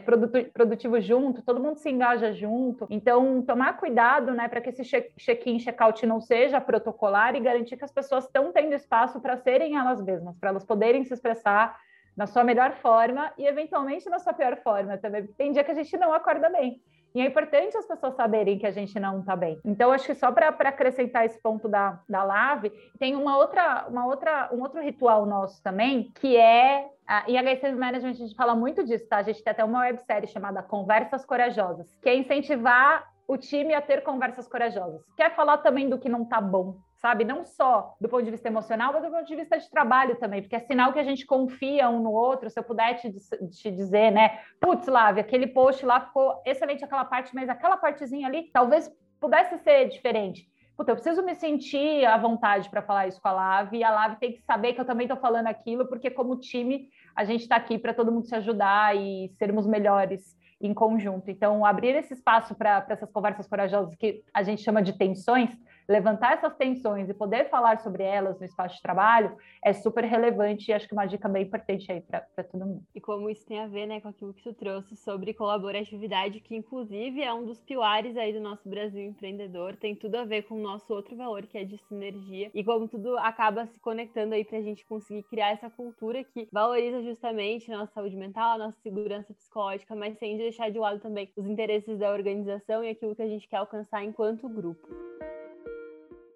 produtivo 0.53 1.01
junto, 1.01 1.43
todo 1.43 1.63
mundo 1.63 1.77
se 1.77 1.89
engaja 1.89 2.31
junto. 2.33 2.87
Então, 2.91 3.41
tomar 3.43 3.79
cuidado, 3.79 4.33
né, 4.33 4.49
para 4.49 4.61
que 4.61 4.69
esse 4.69 4.85
check-in, 5.17 5.59
check-out 5.59 6.07
não 6.07 6.21
seja 6.21 6.61
protocolar 6.61 7.35
e 7.35 7.41
garantir 7.41 7.79
que 7.79 7.85
as 7.85 7.93
pessoas 7.93 8.25
estão 8.25 8.53
tendo 8.53 8.75
espaço 8.75 9.19
para 9.21 9.39
serem 9.39 9.77
elas 9.77 10.03
mesmas, 10.03 10.37
para 10.39 10.51
elas 10.51 10.65
poderem 10.65 11.03
se 11.05 11.15
expressar 11.15 11.79
na 12.15 12.27
sua 12.27 12.45
melhor 12.45 12.73
forma 12.73 13.33
e, 13.39 13.47
eventualmente, 13.47 14.11
na 14.11 14.19
sua 14.19 14.35
pior 14.35 14.57
forma 14.59 14.99
também. 14.99 15.27
Tem 15.39 15.53
dia 15.53 15.65
que 15.65 15.71
a 15.71 15.75
gente 15.75 15.97
não 15.97 16.13
acorda 16.13 16.51
bem. 16.51 16.83
E 17.15 17.21
é 17.21 17.27
importante 17.27 17.77
as 17.77 17.87
pessoas 17.87 18.15
saberem 18.15 18.59
que 18.59 18.67
a 18.67 18.71
gente 18.71 18.99
não 19.01 19.21
está 19.21 19.35
bem. 19.35 19.59
Então, 19.65 19.93
acho 19.93 20.07
que 20.07 20.15
só 20.15 20.31
para 20.31 20.49
acrescentar 20.49 21.25
esse 21.25 21.41
ponto 21.41 21.69
da, 21.69 22.01
da 22.09 22.23
Lave, 22.23 22.71
tem 22.99 23.17
uma 23.17 23.37
outra, 23.37 23.87
uma 23.89 24.07
outra, 24.07 24.49
um 24.53 24.61
outro 24.61 24.81
ritual 24.81 25.27
nosso 25.27 25.63
também, 25.63 26.13
que 26.21 26.37
é. 26.37 26.89
A, 27.07 27.29
em 27.29 27.37
HSM 27.37 27.77
Management 27.77 28.11
a 28.11 28.15
gente 28.15 28.37
fala 28.37 28.55
muito 28.55 28.85
disso, 28.85 29.09
tá? 29.09 29.17
A 29.17 29.23
gente 29.23 29.43
tem 29.43 29.51
até 29.51 29.65
uma 29.65 29.81
websérie 29.81 30.29
chamada 30.29 30.63
Conversas 30.63 31.25
Corajosas, 31.25 31.99
que 32.01 32.09
é 32.09 32.15
incentivar 32.15 33.10
o 33.31 33.39
time 33.39 33.73
a 33.75 33.81
ter 33.81 34.03
conversas 34.03 34.49
corajosas. 34.49 35.05
Quer 35.17 35.33
falar 35.37 35.59
também 35.59 35.89
do 35.89 36.01
que 36.01 36.09
não 36.09 36.25
está 36.25 36.41
bom, 36.41 36.79
sabe? 36.97 37.23
Não 37.25 37.45
só 37.45 37.95
do 38.01 38.09
ponto 38.09 38.25
de 38.25 38.31
vista 38.33 38.49
emocional, 38.49 38.93
mas 38.93 39.05
do 39.05 39.09
ponto 39.09 39.25
de 39.25 39.37
vista 39.37 39.57
de 39.57 39.71
trabalho 39.71 40.17
também, 40.17 40.43
porque 40.43 40.57
é 40.57 40.59
sinal 40.59 40.93
que 40.93 40.99
a 40.99 41.05
gente 41.05 41.25
confia 41.25 41.89
um 41.89 42.03
no 42.03 42.11
outro. 42.11 42.51
Se 42.51 42.59
eu 42.59 42.65
puder 42.65 42.95
te, 42.95 43.09
te 43.51 43.71
dizer, 43.71 44.11
né? 44.11 44.41
Putz, 44.61 44.89
Lávia, 44.89 45.21
aquele 45.21 45.47
post 45.47 45.87
lá 45.87 46.01
ficou 46.01 46.43
excelente 46.45 46.85
aquela 46.85 47.05
parte, 47.05 47.33
mas 47.33 47.49
aquela 47.49 47.77
partezinha 47.77 48.27
ali 48.27 48.51
talvez 48.53 48.91
pudesse 49.21 49.59
ser 49.59 49.89
diferente. 49.89 50.51
Puta, 50.77 50.91
eu 50.91 50.97
preciso 50.97 51.23
me 51.23 51.37
sentir 51.37 52.05
à 52.07 52.17
vontade 52.17 52.69
para 52.69 52.83
falar 52.83 53.07
isso 53.07 53.21
com 53.21 53.29
a 53.29 53.33
Lave, 53.33 53.79
e 53.79 53.85
a 53.85 53.93
Lave 53.93 54.17
tem 54.17 54.33
que 54.33 54.43
saber 54.43 54.73
que 54.73 54.81
eu 54.81 54.85
também 54.85 55.05
estou 55.05 55.21
falando 55.21 55.47
aquilo, 55.47 55.87
porque 55.87 56.11
como 56.11 56.41
time 56.41 56.89
a 57.15 57.23
gente 57.23 57.43
está 57.43 57.55
aqui 57.55 57.79
para 57.79 57.95
todo 57.95 58.11
mundo 58.11 58.27
se 58.27 58.35
ajudar 58.35 58.97
e 58.97 59.29
sermos 59.39 59.69
melhores 59.69 60.37
em 60.61 60.75
conjunto. 60.75 61.31
Então, 61.31 61.65
abrir 61.65 61.95
esse 61.95 62.13
espaço 62.13 62.55
para 62.55 62.85
essas 62.89 63.11
conversas 63.11 63.47
corajosas 63.47 63.95
que 63.95 64.23
a 64.33 64.43
gente 64.43 64.63
chama 64.63 64.83
de 64.83 64.93
tensões, 64.93 65.51
levantar 65.91 66.35
essas 66.35 66.55
tensões 66.55 67.09
e 67.09 67.15
poder 67.15 67.51
falar 67.51 67.81
sobre 67.81 68.05
elas 68.05 68.39
no 68.39 68.47
espaço 68.47 68.77
de 68.77 68.83
trabalho 68.83 69.37
é 69.63 69.73
super 69.73 70.05
relevante 70.05 70.71
e 70.71 70.73
acho 70.73 70.87
que 70.87 70.93
uma 70.93 71.05
dica 71.05 71.29
bem 71.29 71.43
importante 71.43 71.91
aí 71.91 72.01
para 72.01 72.21
todo 72.45 72.65
mundo. 72.65 72.83
E 72.95 73.01
como 73.01 73.29
isso 73.29 73.45
tem 73.45 73.59
a 73.59 73.67
ver 73.67 73.87
né, 73.87 74.01
com 74.01 74.09
aquilo 74.09 74.33
que 74.33 74.43
tu 74.43 74.55
trouxe 74.55 74.97
sobre 74.97 75.35
colaboratividade, 75.35 76.41
que 76.41 76.55
inclusive 76.55 77.21
é 77.21 77.35
um 77.35 77.45
dos 77.45 77.61
pilares 77.61 78.17
aí 78.17 78.33
do 78.33 78.41
nosso 78.41 78.69
Brasil 78.69 79.03
empreendedor, 79.03 79.75
tem 79.75 79.97
tudo 79.97 80.15
a 80.15 80.25
ver 80.25 80.43
com 80.43 80.55
o 80.55 80.63
nosso 80.63 80.95
outro 80.95 81.17
valor, 81.17 81.45
que 81.47 81.59
é 81.59 81.65
de 81.65 81.77
sinergia, 81.79 82.51
e 82.55 82.63
como 82.63 82.87
tudo 82.87 83.19
acaba 83.19 83.67
se 83.67 83.81
conectando 83.81 84.35
aí 84.35 84.45
para 84.45 84.59
a 84.59 84.63
gente 84.63 84.87
conseguir 84.87 85.25
criar 85.25 85.51
essa 85.51 85.69
cultura 85.69 86.23
que 86.23 86.49
valoriza 86.53 87.03
justamente 87.03 87.73
a 87.73 87.79
nossa 87.79 87.93
saúde 87.93 88.17
mental, 88.17 88.53
a 88.55 88.59
nossa 88.59 88.79
segurança 88.81 89.35
psicológica, 89.35 89.97
mas 89.97 90.17
sem 90.19 90.37
deixar 90.37 90.71
de 90.71 90.79
lado 90.79 91.01
também 91.01 91.29
os 91.37 91.47
interesses 91.47 91.99
da 91.99 92.13
organização 92.13 92.85
e 92.85 92.91
aquilo 92.91 93.17
que 93.17 93.23
a 93.23 93.29
gente 93.29 93.49
quer 93.49 93.57
alcançar 93.57 94.05
enquanto 94.05 94.49
grupo. 94.49 94.87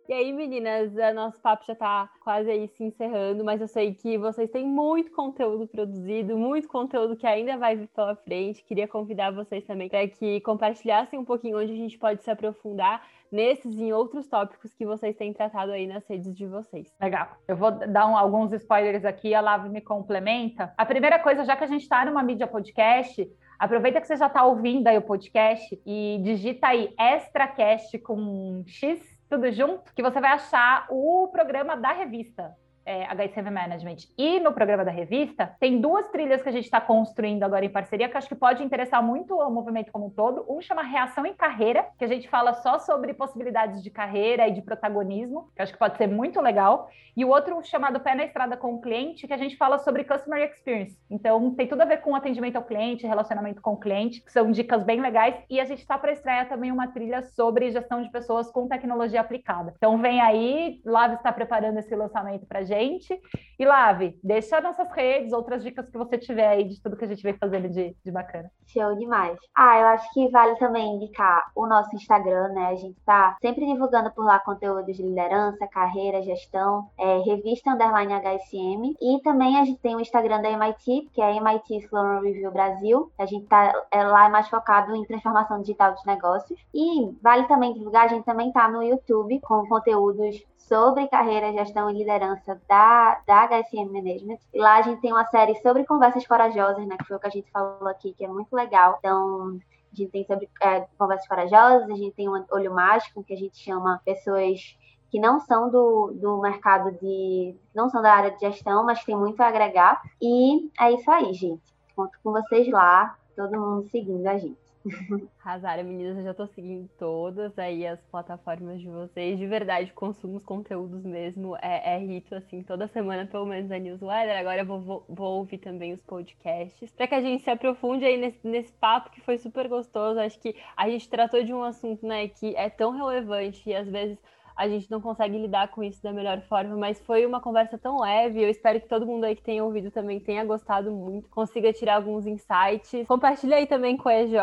E 0.07 0.13
aí, 0.13 0.33
meninas, 0.33 0.93
nosso 1.15 1.41
papo 1.41 1.65
já 1.67 1.75
tá 1.75 2.11
quase 2.21 2.51
aí 2.51 2.69
se 2.69 2.85
encerrando, 2.85 3.43
mas 3.43 3.61
eu 3.61 3.67
sei 3.67 3.95
que 3.95 4.19
vocês 4.19 4.51
têm 4.51 4.67
muito 4.67 5.11
conteúdo 5.11 5.67
produzido, 5.67 6.37
muito 6.37 6.69
conteúdo 6.69 7.17
que 7.17 7.27
ainda 7.27 7.57
vai 7.57 7.75
vir 7.75 7.89
pela 7.89 8.15
frente. 8.15 8.63
Queria 8.65 8.87
convidar 8.87 9.31
vocês 9.31 9.65
também 9.65 9.89
para 9.89 10.07
que 10.07 10.43
compartilhassem 10.43 11.19
um 11.19 11.25
pouquinho 11.25 11.59
onde 11.59 11.73
a 11.73 11.77
gente 11.77 11.99
pode 11.99 12.23
se 12.23 12.31
aprofundar 12.31 13.03
nesses 13.33 13.75
e 13.77 13.85
em 13.85 13.93
outros 13.95 14.29
tópicos 14.29 14.75
que 14.75 14.85
vocês 14.85 15.17
têm 15.17 15.33
tratado 15.33 15.73
aí 15.73 15.87
nas 15.87 16.07
redes 16.07 16.35
de 16.35 16.47
vocês. 16.47 16.95
Legal. 17.01 17.29
Eu 17.49 17.57
vou 17.57 17.71
dar 17.71 18.07
um, 18.07 18.17
alguns 18.17 18.53
spoilers 18.53 19.07
aqui, 19.07 19.35
a 19.35 19.41
Lava 19.41 19.71
me 19.71 19.81
complementa. 19.81 20.73
A 20.77 20.85
primeira 20.85 21.19
coisa, 21.19 21.45
já 21.45 21.57
que 21.57 21.65
a 21.65 21.67
gente 21.67 21.83
está 21.83 22.05
numa 22.05 22.23
mídia 22.23 22.47
podcast, 22.47 23.27
aproveita 23.59 24.03
que 24.03 24.07
você 24.07 24.17
já 24.17 24.27
está 24.27 24.45
ouvindo 24.45 24.87
aí 24.87 24.99
o 24.99 25.03
podcast 25.03 25.81
e 25.87 26.21
digita 26.23 26.69
aí 26.69 26.95
ExtraCast 26.99 27.99
com 28.01 28.63
X, 28.67 29.14
tudo 29.35 29.51
junto, 29.51 29.93
que 29.95 30.03
você 30.03 30.21
vai 30.21 30.33
achar 30.33 30.87
o 30.89 31.29
programa 31.29 31.77
da 31.77 31.93
revista 31.93 32.55
é, 32.85 33.07
Management 33.51 33.97
e 34.17 34.41
no 34.41 34.53
programa 34.53 34.85
da 34.85 34.91
revista, 34.91 35.55
tem 35.59 35.81
duas 35.81 36.09
trilhas 36.09 36.43
que 36.43 36.49
a 36.49 36.53
gente 36.53 36.65
está 36.65 36.81
construindo 36.81 37.43
agora 37.43 37.65
em 37.65 37.71
parceria 37.71 38.09
que 38.09 38.17
acho 38.17 38.29
que 38.29 38.35
pode 38.35 38.63
interessar 38.63 39.03
muito 39.03 39.41
ao 39.41 39.51
movimento 39.51 39.91
como 39.93 40.07
um 40.07 40.11
todo. 40.11 40.45
Um 40.49 40.61
chama 40.61 40.83
Reação 40.83 41.25
em 41.25 41.35
Carreira, 41.35 41.87
que 41.99 42.05
a 42.05 42.09
gente 42.09 42.29
fala 42.29 42.55
só 42.55 42.79
sobre 42.79 43.15
possibilidades 43.15 43.83
de 43.83 43.91
carreira 43.91 44.49
e 44.49 44.53
de 44.53 44.63
protagonismo, 44.63 45.51
que 45.55 45.63
acho 45.63 45.73
que 45.73 45.79
pode 45.79 45.97
ser 45.97 46.07
muito 46.07 46.41
legal. 46.41 46.89
E 47.17 47.25
o 47.25 47.29
outro 47.29 47.63
chamado 47.63 48.01
Pé 48.01 48.15
na 48.15 48.25
Estrada 48.25 48.57
com 48.57 48.75
o 48.75 48.81
Cliente, 48.81 49.27
que 49.27 49.33
a 49.33 49.37
gente 49.37 49.57
fala 49.57 49.79
sobre 49.79 50.03
Customer 50.05 50.43
Experience. 50.43 50.99
Então, 51.09 51.55
tem 51.55 51.69
tudo 51.69 51.83
a 51.83 51.85
ver 51.85 51.99
com 51.99 52.15
atendimento 52.15 52.57
ao 52.57 52.65
cliente, 52.65 53.07
relacionamento 53.07 53.63
com 53.63 53.75
o 53.75 53.79
cliente, 53.79 54.21
que 54.21 54.33
são 54.33 54.51
dicas 54.51 54.83
bem 54.83 55.01
legais. 55.01 55.37
E 55.49 55.61
a 55.61 55.65
gente 55.65 55.79
está 55.79 55.97
para 55.97 56.13
estrear 56.13 56.49
também 56.49 56.73
uma 56.73 56.89
trilha 56.89 57.23
sobre 57.23 57.71
gestão 57.71 58.03
de 58.03 58.11
pessoas 58.11 58.51
com 58.51 58.67
tecnologia 58.67 59.21
aplicada. 59.21 59.73
Então, 59.77 59.99
vem 59.99 60.21
aí, 60.21 60.81
Lave 60.85 61.15
está 61.15 61.33
preparando 61.33 61.79
esse 61.79 61.95
lançamento 61.95 62.47
para 62.47 62.61
a 62.61 62.65
gente. 62.75 63.21
E 63.59 63.65
Lave, 63.65 64.19
deixa 64.23 64.61
nossas 64.61 64.91
redes, 64.91 65.33
outras 65.33 65.63
dicas 65.63 65.89
que 65.89 65.97
você 65.97 66.19
tiver 66.19 66.49
aí 66.49 66.65
de 66.65 66.81
tudo 66.83 66.97
que 66.97 67.05
a 67.05 67.09
gente 67.09 67.23
vem 67.23 67.35
fazendo 67.35 67.69
de, 67.69 67.97
de 68.05 68.11
bacana. 68.11 68.51
Show 68.67 68.97
demais. 68.97 69.39
Ah, 69.55 69.79
eu 69.79 69.87
acho 69.89 70.13
que 70.13 70.29
vale 70.29 70.57
também 70.57 70.97
indicar 70.97 71.51
o 71.55 71.67
nosso 71.67 71.95
Instagram, 71.95 72.49
né? 72.49 72.67
A 72.67 72.75
gente 72.75 72.99
está 72.99 73.37
sempre 73.41 73.65
divulgando 73.67 74.11
por 74.13 74.25
lá 74.25 74.41
conteúdos 74.41 74.97
de 74.97 75.03
liderança, 75.03 75.69
carreira, 75.69 76.23
gestão, 76.23 76.89
é, 76.99 77.19
revista 77.19 77.71
underline 77.71 78.13
HSM. 78.15 78.97
E 79.01 79.21
também 79.23 79.57
a 79.59 79.65
gente 79.65 79.81
tem 79.81 79.95
o 79.95 80.01
Instagram 80.01 80.43
da 80.43 80.51
MIT, 80.51 81.11
que 81.13 81.23
é 81.23 81.37
MIT 81.37 81.77
Sloan 81.85 82.21
Review 82.21 82.51
Brasil. 82.51 83.13
A 83.19 83.27
gente 83.27 83.47
tá 83.47 83.73
é, 83.93 84.03
lá 84.03 84.27
é 84.27 84.29
mais 84.29 84.49
focado 84.49 84.95
em 84.97 85.05
transformação 85.05 85.61
digital 85.61 85.93
dos 85.93 86.05
negócios. 86.05 86.59
E 86.75 87.17
vale 87.23 87.47
também 87.47 87.73
divulgar, 87.73 88.07
a 88.07 88.09
gente 88.09 88.25
também 88.25 88.51
tá 88.51 88.69
no 88.69 88.83
YouTube 88.83 89.41
com 89.41 89.67
conteúdos 89.69 90.43
sobre 90.69 91.07
carreira, 91.09 91.53
gestão 91.53 91.91
e 91.91 91.99
liderança 91.99 92.61
da, 92.69 93.21
da 93.27 93.47
HSM 93.47 93.87
Management. 93.87 94.39
E 94.53 94.59
lá 94.59 94.77
a 94.77 94.83
gente 94.83 95.01
tem 95.01 95.13
uma 95.13 95.27
série 95.27 95.55
sobre 95.57 95.85
conversas 95.85 96.27
corajosas, 96.27 96.87
né? 96.87 96.97
Que 96.97 97.05
foi 97.05 97.17
o 97.17 97.21
que 97.21 97.27
a 97.27 97.31
gente 97.31 97.51
falou 97.51 97.89
aqui, 97.89 98.15
que 98.15 98.25
é 98.25 98.29
muito 98.29 98.55
legal. 98.55 98.97
Então, 98.99 99.59
a 99.93 99.97
gente 99.97 100.11
tem 100.11 100.25
sobre 100.25 100.49
é, 100.63 100.87
conversas 100.99 101.29
corajosas, 101.29 101.89
a 101.89 101.95
gente 101.95 102.15
tem 102.15 102.29
um 102.29 102.45
olho 102.51 102.75
mágico, 102.75 103.23
que 103.25 103.33
a 103.33 103.37
gente 103.37 103.57
chama 103.57 104.01
pessoas 104.05 104.77
que 105.11 105.21
não 105.21 105.39
são 105.39 105.71
do, 105.71 106.13
do 106.15 106.41
mercado 106.41 106.91
de. 107.01 107.55
não 107.73 107.89
são 107.89 108.03
da 108.03 108.13
área 108.13 108.33
de 108.33 108.41
gestão, 108.41 108.85
mas 108.85 109.05
tem 109.05 109.17
muito 109.17 109.41
a 109.41 109.47
agregar. 109.47 110.03
E 110.21 110.71
é 110.81 110.91
isso 110.91 111.09
aí, 111.11 111.33
gente. 111.33 111.63
Conto 111.95 112.19
com 112.23 112.33
vocês 112.33 112.69
lá, 112.69 113.17
todo 113.37 113.61
mundo 113.61 113.89
seguindo 113.91 114.27
a 114.27 114.37
gente. 114.37 114.64
Arrasaram, 115.43 115.85
meninas, 115.85 116.19
eu 116.19 116.25
já 116.25 116.35
tô 116.35 116.47
seguindo 116.47 116.89
todas 116.99 117.59
aí 117.59 117.87
as 117.87 118.01
plataformas 118.11 118.81
de 118.81 118.89
vocês. 118.89 119.39
De 119.39 119.47
verdade, 119.47 119.93
consumo 119.93 120.37
os 120.37 120.45
conteúdos 120.45 121.03
mesmo. 121.05 121.57
É, 121.57 121.95
é 121.95 121.99
rito, 121.99 122.35
assim, 122.35 122.63
toda 122.63 122.87
semana, 122.89 123.27
pelo 123.27 123.47
menos, 123.47 123.71
a 123.71 123.79
newsletter. 123.79 124.39
Agora 124.39 124.61
eu 124.61 124.67
vou, 124.67 124.81
vou, 124.81 125.05
vou 125.09 125.39
ouvir 125.39 125.59
também 125.59 125.93
os 125.93 126.03
podcasts. 126.03 126.91
para 126.93 127.07
que 127.07 127.15
a 127.15 127.21
gente 127.21 127.43
se 127.43 127.51
aprofunde 127.51 128.05
aí 128.05 128.17
nesse, 128.17 128.47
nesse 128.47 128.73
papo 128.73 129.11
que 129.11 129.21
foi 129.21 129.39
super 129.39 129.69
gostoso. 129.69 130.21
Acho 130.21 130.39
que 130.39 130.55
a 130.77 130.89
gente 130.89 131.09
tratou 131.09 131.43
de 131.43 131.53
um 131.55 131.63
assunto, 131.63 132.07
né, 132.07 132.29
que 132.29 132.55
é 132.57 132.69
tão 132.69 132.91
relevante 132.91 133.69
e 133.69 133.75
às 133.75 133.89
vezes 133.89 134.19
a 134.57 134.69
gente 134.69 134.91
não 134.91 135.01
consegue 135.01 135.37
lidar 135.37 135.69
com 135.69 135.83
isso 135.83 136.03
da 136.03 136.13
melhor 136.13 136.41
forma, 136.43 136.77
mas 136.77 137.01
foi 137.01 137.27
uma 137.27 137.41
conversa 137.41 137.77
tão 137.77 138.01
leve. 138.01 138.43
Eu 138.43 138.49
espero 138.49 138.81
que 138.81 138.89
todo 138.89 139.07
mundo 139.07 139.25
aí 139.25 139.35
que 139.35 139.43
tenha 139.43 139.65
ouvido 139.65 139.91
também 139.91 140.21
tenha 140.21 140.45
gostado 140.45 140.93
muito, 140.93 141.29
consiga 141.29 141.73
tirar 141.73 141.97
alguns 141.97 142.27
insights. 142.27 143.07
Compartilha 143.07 143.57
aí 143.57 143.67
também 143.67 143.97
com 143.97 144.09
a 144.09 144.15
EJ. 144.15 144.35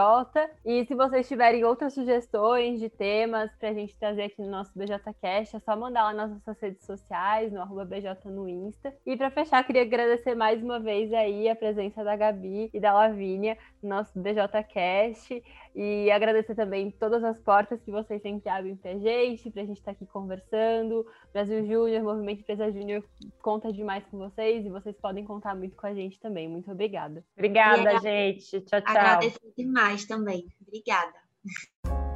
E 0.66 0.86
se 0.86 0.96
vocês 0.96 1.28
tiverem 1.28 1.64
outras 1.64 1.94
sugestões 1.94 2.80
de 2.80 2.90
temas 2.90 3.52
pra 3.60 3.74
gente 3.74 3.96
trazer 3.96 4.24
aqui 4.24 4.42
no 4.42 4.50
nosso 4.50 4.72
BJCast, 4.76 5.56
é 5.56 5.60
só 5.60 5.76
mandar 5.76 6.04
lá 6.04 6.14
nas 6.14 6.32
nossas 6.32 6.60
redes 6.60 6.86
sociais, 6.86 7.52
no 7.52 7.62
arroba 7.62 7.86
BJ 7.86 8.30
no 8.30 8.48
Insta. 8.48 8.94
E 9.06 9.16
para 9.16 9.32
fechar, 9.32 9.64
queria 9.64 9.84
agradecer 9.84 10.36
mais 10.36 10.62
uma 10.62 10.80
vez 10.80 11.14
aí 11.14 11.48
a 11.48 11.56
presença 11.56 12.04
da 12.04 12.16
Gabi 12.16 12.70
e 12.74 12.80
da 12.80 12.94
Lavínia 12.94 13.58
no 13.82 13.90
nosso 13.90 14.12
BJCast. 14.20 15.42
E 15.74 16.12
agradecer 16.12 16.54
também 16.54 16.92
todas 16.92 17.24
as 17.24 17.40
portas 17.40 17.82
que 17.82 17.92
vocês 17.92 18.22
sempre 18.22 18.50
abrem 18.50 18.76
pra 18.76 18.98
gente, 18.98 19.50
pra 19.50 19.64
gente 19.64 19.78
estar 19.78 19.94
tá 19.94 20.01
aqui 20.02 20.06
conversando. 20.06 21.06
Brasil 21.32 21.66
Júnior, 21.66 22.04
Movimento 22.04 22.42
Empresa 22.42 22.72
Júnior 22.72 23.04
conta 23.42 23.72
demais 23.72 24.04
com 24.10 24.18
vocês 24.18 24.66
e 24.66 24.70
vocês 24.70 24.96
podem 24.98 25.24
contar 25.24 25.56
muito 25.56 25.76
com 25.76 25.88
a 25.88 25.94
gente 25.94 26.20
também. 26.20 26.48
Muito 26.48 26.72
obrigada. 26.72 27.24
Obrigada, 27.36 28.00
gente. 28.00 28.62
Tchau, 28.62 28.82
tchau. 28.82 28.92
Agradeço 28.92 29.40
demais 29.58 30.06
também. 30.06 30.48
Obrigada. 30.62 32.11